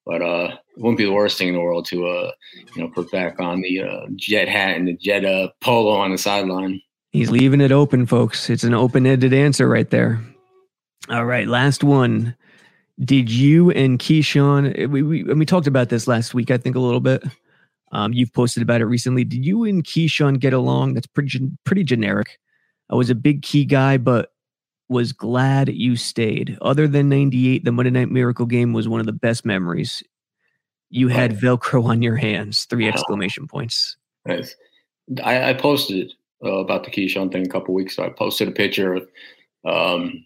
but 0.06 0.22
uh, 0.22 0.56
it 0.76 0.82
wouldn't 0.82 0.98
be 0.98 1.06
the 1.06 1.12
worst 1.12 1.38
thing 1.38 1.50
in 1.50 1.56
the 1.56 1.62
world 1.62 1.86
to 1.88 2.08
uh, 2.08 2.32
you 2.76 2.82
know 2.82 2.90
put 2.90 3.12
back 3.12 3.40
on 3.40 3.62
the 3.62 3.82
uh, 3.82 4.08
jet 4.16 4.48
hat 4.48 4.78
and 4.78 4.88
the 4.88 4.98
jet 4.98 5.26
uh, 5.26 5.50
polo 5.62 5.96
on 5.96 6.12
the 6.12 6.18
sideline. 6.18 6.82
He's 7.12 7.30
leaving 7.30 7.60
it 7.60 7.74
open, 7.74 8.06
folks. 8.06 8.50
It's 8.50 8.64
an 8.64 8.74
open-ended 8.74 9.34
answer 9.34 9.68
right 9.68 9.90
there. 9.90 10.22
All 11.10 11.26
right, 11.26 11.46
last 11.46 11.84
one. 11.84 12.38
Did 13.04 13.32
you 13.32 13.72
and 13.72 13.98
Keyshawn? 13.98 14.90
We, 14.90 15.02
we 15.02 15.22
and 15.22 15.40
we 15.40 15.46
talked 15.46 15.68
about 15.68 15.90
this 15.90 16.08
last 16.08 16.34
week, 16.34 16.52
I 16.52 16.58
think, 16.58 16.76
a 16.76 16.80
little 16.80 17.00
bit. 17.00 17.24
Um, 17.92 18.14
you've 18.14 18.34
posted 18.34 18.64
about 18.64 18.82
it 18.82 18.86
recently. 18.86 19.24
Did 19.24 19.46
you 19.46 19.64
and 19.64 19.84
Keyshawn 19.84 20.40
get 20.40 20.54
along? 20.54 20.94
That's 20.94 21.08
pretty 21.08 21.52
pretty 21.64 21.84
generic. 21.84 22.40
I 22.90 22.96
was 22.96 23.10
a 23.10 23.16
big 23.16 23.42
key 23.42 23.66
guy, 23.66 23.98
but 23.98 24.32
was 24.92 25.14
glad 25.14 25.70
you 25.70 25.96
stayed. 25.96 26.58
Other 26.62 26.86
than 26.86 27.08
98, 27.08 27.64
the 27.64 27.72
Monday 27.72 27.92
Night 27.92 28.12
Miracle 28.12 28.46
game 28.46 28.74
was 28.74 28.90
one 28.90 29.00
of 29.00 29.06
the 29.06 29.14
best 29.14 29.46
memories. 29.46 30.04
You 30.90 31.08
had 31.08 31.32
Velcro 31.32 31.86
on 31.86 32.02
your 32.02 32.18
hands. 32.18 32.66
Three 32.66 32.90
exclamation 32.90 33.48
points. 33.48 33.96
Nice. 34.26 34.54
I, 35.24 35.52
I 35.52 35.54
posted 35.54 36.14
uh, 36.44 36.58
about 36.58 36.84
the 36.84 36.92
Keyshawn 36.92 37.32
thing 37.32 37.46
a 37.46 37.50
couple 37.50 37.74
weeks 37.74 37.98
ago. 37.98 38.08
I 38.08 38.10
posted 38.10 38.50
a 38.50 38.52
picture 38.52 38.94
of 38.94 39.08
um, 39.64 40.26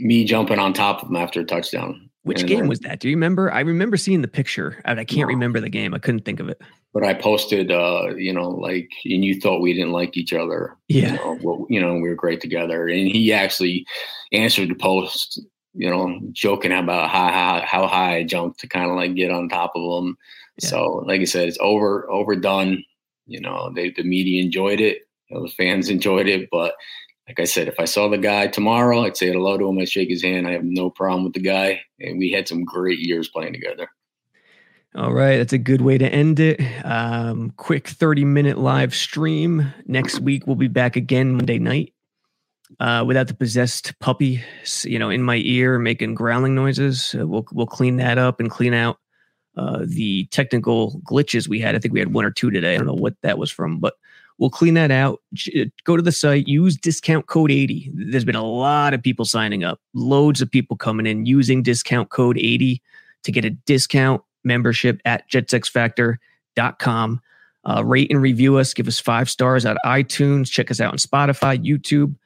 me 0.00 0.24
jumping 0.24 0.58
on 0.58 0.72
top 0.72 1.02
of 1.02 1.08
him 1.08 1.16
after 1.16 1.40
a 1.40 1.44
touchdown. 1.44 2.09
Which 2.22 2.40
and 2.40 2.48
game 2.48 2.68
was 2.68 2.80
that? 2.80 3.00
Do 3.00 3.08
you 3.08 3.16
remember? 3.16 3.52
I 3.52 3.60
remember 3.60 3.96
seeing 3.96 4.20
the 4.20 4.28
picture. 4.28 4.82
I 4.84 5.04
can't 5.04 5.28
remember 5.28 5.58
the 5.58 5.70
game. 5.70 5.94
I 5.94 5.98
couldn't 5.98 6.24
think 6.24 6.38
of 6.38 6.50
it. 6.50 6.60
But 6.92 7.04
I 7.04 7.14
posted, 7.14 7.70
uh, 7.70 8.14
you 8.16 8.32
know, 8.32 8.48
like, 8.50 8.90
and 9.04 9.24
you 9.24 9.40
thought 9.40 9.60
we 9.60 9.72
didn't 9.72 9.92
like 9.92 10.16
each 10.16 10.32
other. 10.32 10.76
Yeah. 10.88 11.12
You 11.12 11.16
know, 11.16 11.38
well, 11.42 11.66
you 11.70 11.80
know, 11.80 11.94
we 11.94 12.08
were 12.08 12.14
great 12.14 12.40
together. 12.40 12.88
And 12.88 13.08
he 13.08 13.32
actually 13.32 13.86
answered 14.32 14.68
the 14.68 14.74
post, 14.74 15.40
you 15.72 15.88
know, 15.88 16.20
joking 16.32 16.72
about 16.72 17.08
how, 17.08 17.28
how, 17.30 17.62
how 17.64 17.86
high 17.86 18.16
I 18.16 18.24
jumped 18.24 18.60
to 18.60 18.68
kind 18.68 18.90
of 18.90 18.96
like 18.96 19.14
get 19.14 19.30
on 19.30 19.48
top 19.48 19.72
of 19.74 20.04
him. 20.04 20.18
Yeah. 20.60 20.68
So, 20.68 21.04
like 21.06 21.20
I 21.22 21.24
said, 21.24 21.48
it's 21.48 21.58
over, 21.60 22.10
overdone. 22.10 22.84
You 23.26 23.40
know, 23.40 23.72
they, 23.74 23.90
the 23.90 24.02
media 24.02 24.42
enjoyed 24.42 24.80
it. 24.80 25.02
You 25.28 25.36
know, 25.36 25.42
the 25.44 25.52
fans 25.52 25.88
enjoyed 25.88 26.28
it, 26.28 26.48
but 26.50 26.74
like 27.30 27.38
I 27.38 27.44
said, 27.44 27.68
if 27.68 27.78
I 27.78 27.84
saw 27.84 28.08
the 28.08 28.18
guy 28.18 28.48
tomorrow, 28.48 29.02
I'd 29.02 29.16
say 29.16 29.30
hello 29.30 29.56
to 29.56 29.68
him. 29.68 29.78
I'd 29.78 29.88
shake 29.88 30.08
his 30.08 30.20
hand. 30.20 30.48
I 30.48 30.50
have 30.50 30.64
no 30.64 30.90
problem 30.90 31.22
with 31.22 31.32
the 31.32 31.40
guy. 31.40 31.80
And 32.00 32.18
we 32.18 32.32
had 32.32 32.48
some 32.48 32.64
great 32.64 32.98
years 32.98 33.28
playing 33.28 33.52
together. 33.52 33.88
All 34.96 35.12
right. 35.12 35.36
That's 35.36 35.52
a 35.52 35.58
good 35.58 35.80
way 35.80 35.96
to 35.96 36.08
end 36.08 36.40
it. 36.40 36.60
Um, 36.84 37.52
quick 37.56 37.86
30 37.86 38.24
minute 38.24 38.58
live 38.58 38.96
stream. 38.96 39.72
Next 39.86 40.18
week, 40.18 40.48
we'll 40.48 40.56
be 40.56 40.66
back 40.66 40.96
again 40.96 41.36
Monday 41.36 41.60
night 41.60 41.94
uh, 42.80 43.04
without 43.06 43.28
the 43.28 43.34
possessed 43.34 43.96
puppy, 44.00 44.42
you 44.82 44.98
know, 44.98 45.10
in 45.10 45.22
my 45.22 45.36
ear 45.36 45.78
making 45.78 46.16
growling 46.16 46.56
noises. 46.56 47.14
Uh, 47.16 47.28
we'll, 47.28 47.46
we'll 47.52 47.66
clean 47.66 47.98
that 47.98 48.18
up 48.18 48.40
and 48.40 48.50
clean 48.50 48.74
out 48.74 48.98
uh, 49.56 49.84
the 49.84 50.24
technical 50.32 51.00
glitches 51.08 51.46
we 51.46 51.60
had. 51.60 51.76
I 51.76 51.78
think 51.78 51.94
we 51.94 52.00
had 52.00 52.12
one 52.12 52.24
or 52.24 52.32
two 52.32 52.50
today. 52.50 52.74
I 52.74 52.78
don't 52.78 52.88
know 52.88 52.94
what 52.94 53.14
that 53.22 53.38
was 53.38 53.52
from, 53.52 53.78
but 53.78 53.94
We'll 54.40 54.50
clean 54.50 54.72
that 54.74 54.90
out. 54.90 55.20
Uh, 55.54 55.66
go 55.84 55.96
to 55.96 56.02
the 56.02 56.10
site, 56.10 56.48
use 56.48 56.74
discount 56.74 57.26
code 57.26 57.50
80. 57.50 57.92
There's 57.94 58.24
been 58.24 58.34
a 58.34 58.42
lot 58.42 58.94
of 58.94 59.02
people 59.02 59.26
signing 59.26 59.64
up, 59.64 59.78
loads 59.92 60.40
of 60.40 60.50
people 60.50 60.78
coming 60.78 61.06
in 61.06 61.26
using 61.26 61.62
discount 61.62 62.08
code 62.08 62.38
80 62.38 62.82
to 63.24 63.32
get 63.32 63.44
a 63.44 63.50
discount 63.50 64.22
membership 64.42 64.98
at 65.04 65.30
jetsxfactor.com. 65.30 67.20
Uh, 67.68 67.84
rate 67.84 68.10
and 68.10 68.22
review 68.22 68.56
us, 68.56 68.72
give 68.72 68.88
us 68.88 68.98
five 68.98 69.28
stars 69.28 69.66
at 69.66 69.76
iTunes, 69.84 70.50
check 70.50 70.70
us 70.70 70.80
out 70.80 70.92
on 70.92 70.98
Spotify, 70.98 71.62
YouTube, 71.62 72.16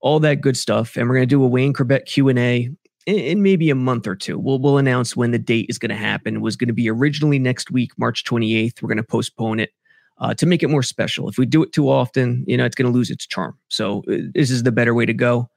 all 0.00 0.18
that 0.18 0.40
good 0.40 0.56
stuff. 0.56 0.96
And 0.96 1.06
we're 1.06 1.16
going 1.16 1.28
to 1.28 1.34
do 1.34 1.44
a 1.44 1.46
Wayne 1.46 1.74
Chrebet 1.74 2.06
Q&A 2.06 2.70
in, 3.04 3.14
in 3.14 3.42
maybe 3.42 3.68
a 3.68 3.74
month 3.74 4.06
or 4.06 4.16
two. 4.16 4.38
We'll, 4.38 4.58
we'll 4.58 4.78
announce 4.78 5.14
when 5.14 5.32
the 5.32 5.38
date 5.38 5.66
is 5.68 5.78
going 5.78 5.90
to 5.90 5.96
happen. 5.96 6.36
It 6.36 6.40
was 6.40 6.56
going 6.56 6.68
to 6.68 6.74
be 6.74 6.88
originally 6.88 7.38
next 7.38 7.70
week, 7.70 7.90
March 7.98 8.24
28th. 8.24 8.80
We're 8.80 8.88
going 8.88 8.96
to 8.96 9.02
postpone 9.02 9.60
it 9.60 9.72
uh, 10.20 10.34
to 10.34 10.46
make 10.46 10.62
it 10.62 10.68
more 10.68 10.82
special. 10.82 11.28
If 11.28 11.38
we 11.38 11.46
do 11.46 11.62
it 11.62 11.72
too 11.72 11.88
often, 11.88 12.44
you 12.46 12.56
know, 12.56 12.64
it's 12.64 12.74
going 12.74 12.90
to 12.90 12.96
lose 12.96 13.10
its 13.10 13.26
charm. 13.26 13.58
So 13.68 14.02
uh, 14.10 14.18
this 14.34 14.50
is 14.50 14.62
the 14.62 14.72
better 14.72 14.94
way 14.94 15.06
to 15.06 15.14
go. 15.14 15.48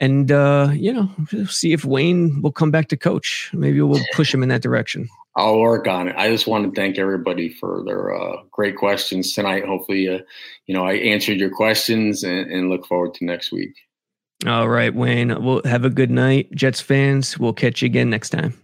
And 0.00 0.32
uh, 0.32 0.70
you 0.74 0.92
know, 0.92 1.08
see 1.46 1.72
if 1.72 1.84
Wayne 1.84 2.42
will 2.42 2.52
come 2.52 2.72
back 2.72 2.88
to 2.88 2.96
coach. 2.96 3.50
Maybe 3.54 3.80
we'll 3.80 4.02
push 4.12 4.34
him 4.34 4.42
in 4.42 4.48
that 4.48 4.60
direction. 4.60 5.08
I'll 5.36 5.60
work 5.60 5.86
on 5.86 6.08
it. 6.08 6.16
I 6.16 6.30
just 6.30 6.46
want 6.46 6.64
to 6.64 6.80
thank 6.80 6.98
everybody 6.98 7.48
for 7.48 7.82
their 7.86 8.14
uh, 8.14 8.42
great 8.50 8.76
questions 8.76 9.32
tonight. 9.32 9.64
Hopefully, 9.64 10.08
uh, 10.08 10.18
you 10.66 10.74
know, 10.74 10.84
I 10.84 10.94
answered 10.94 11.38
your 11.38 11.50
questions 11.50 12.22
and, 12.22 12.50
and 12.50 12.70
look 12.70 12.86
forward 12.86 13.14
to 13.14 13.24
next 13.24 13.52
week. 13.52 13.74
All 14.46 14.68
right, 14.68 14.94
Wayne. 14.94 15.42
We'll 15.42 15.62
have 15.64 15.84
a 15.84 15.90
good 15.90 16.10
night, 16.10 16.52
Jets 16.52 16.80
fans. 16.80 17.38
We'll 17.38 17.54
catch 17.54 17.82
you 17.82 17.86
again 17.86 18.10
next 18.10 18.30
time. 18.30 18.54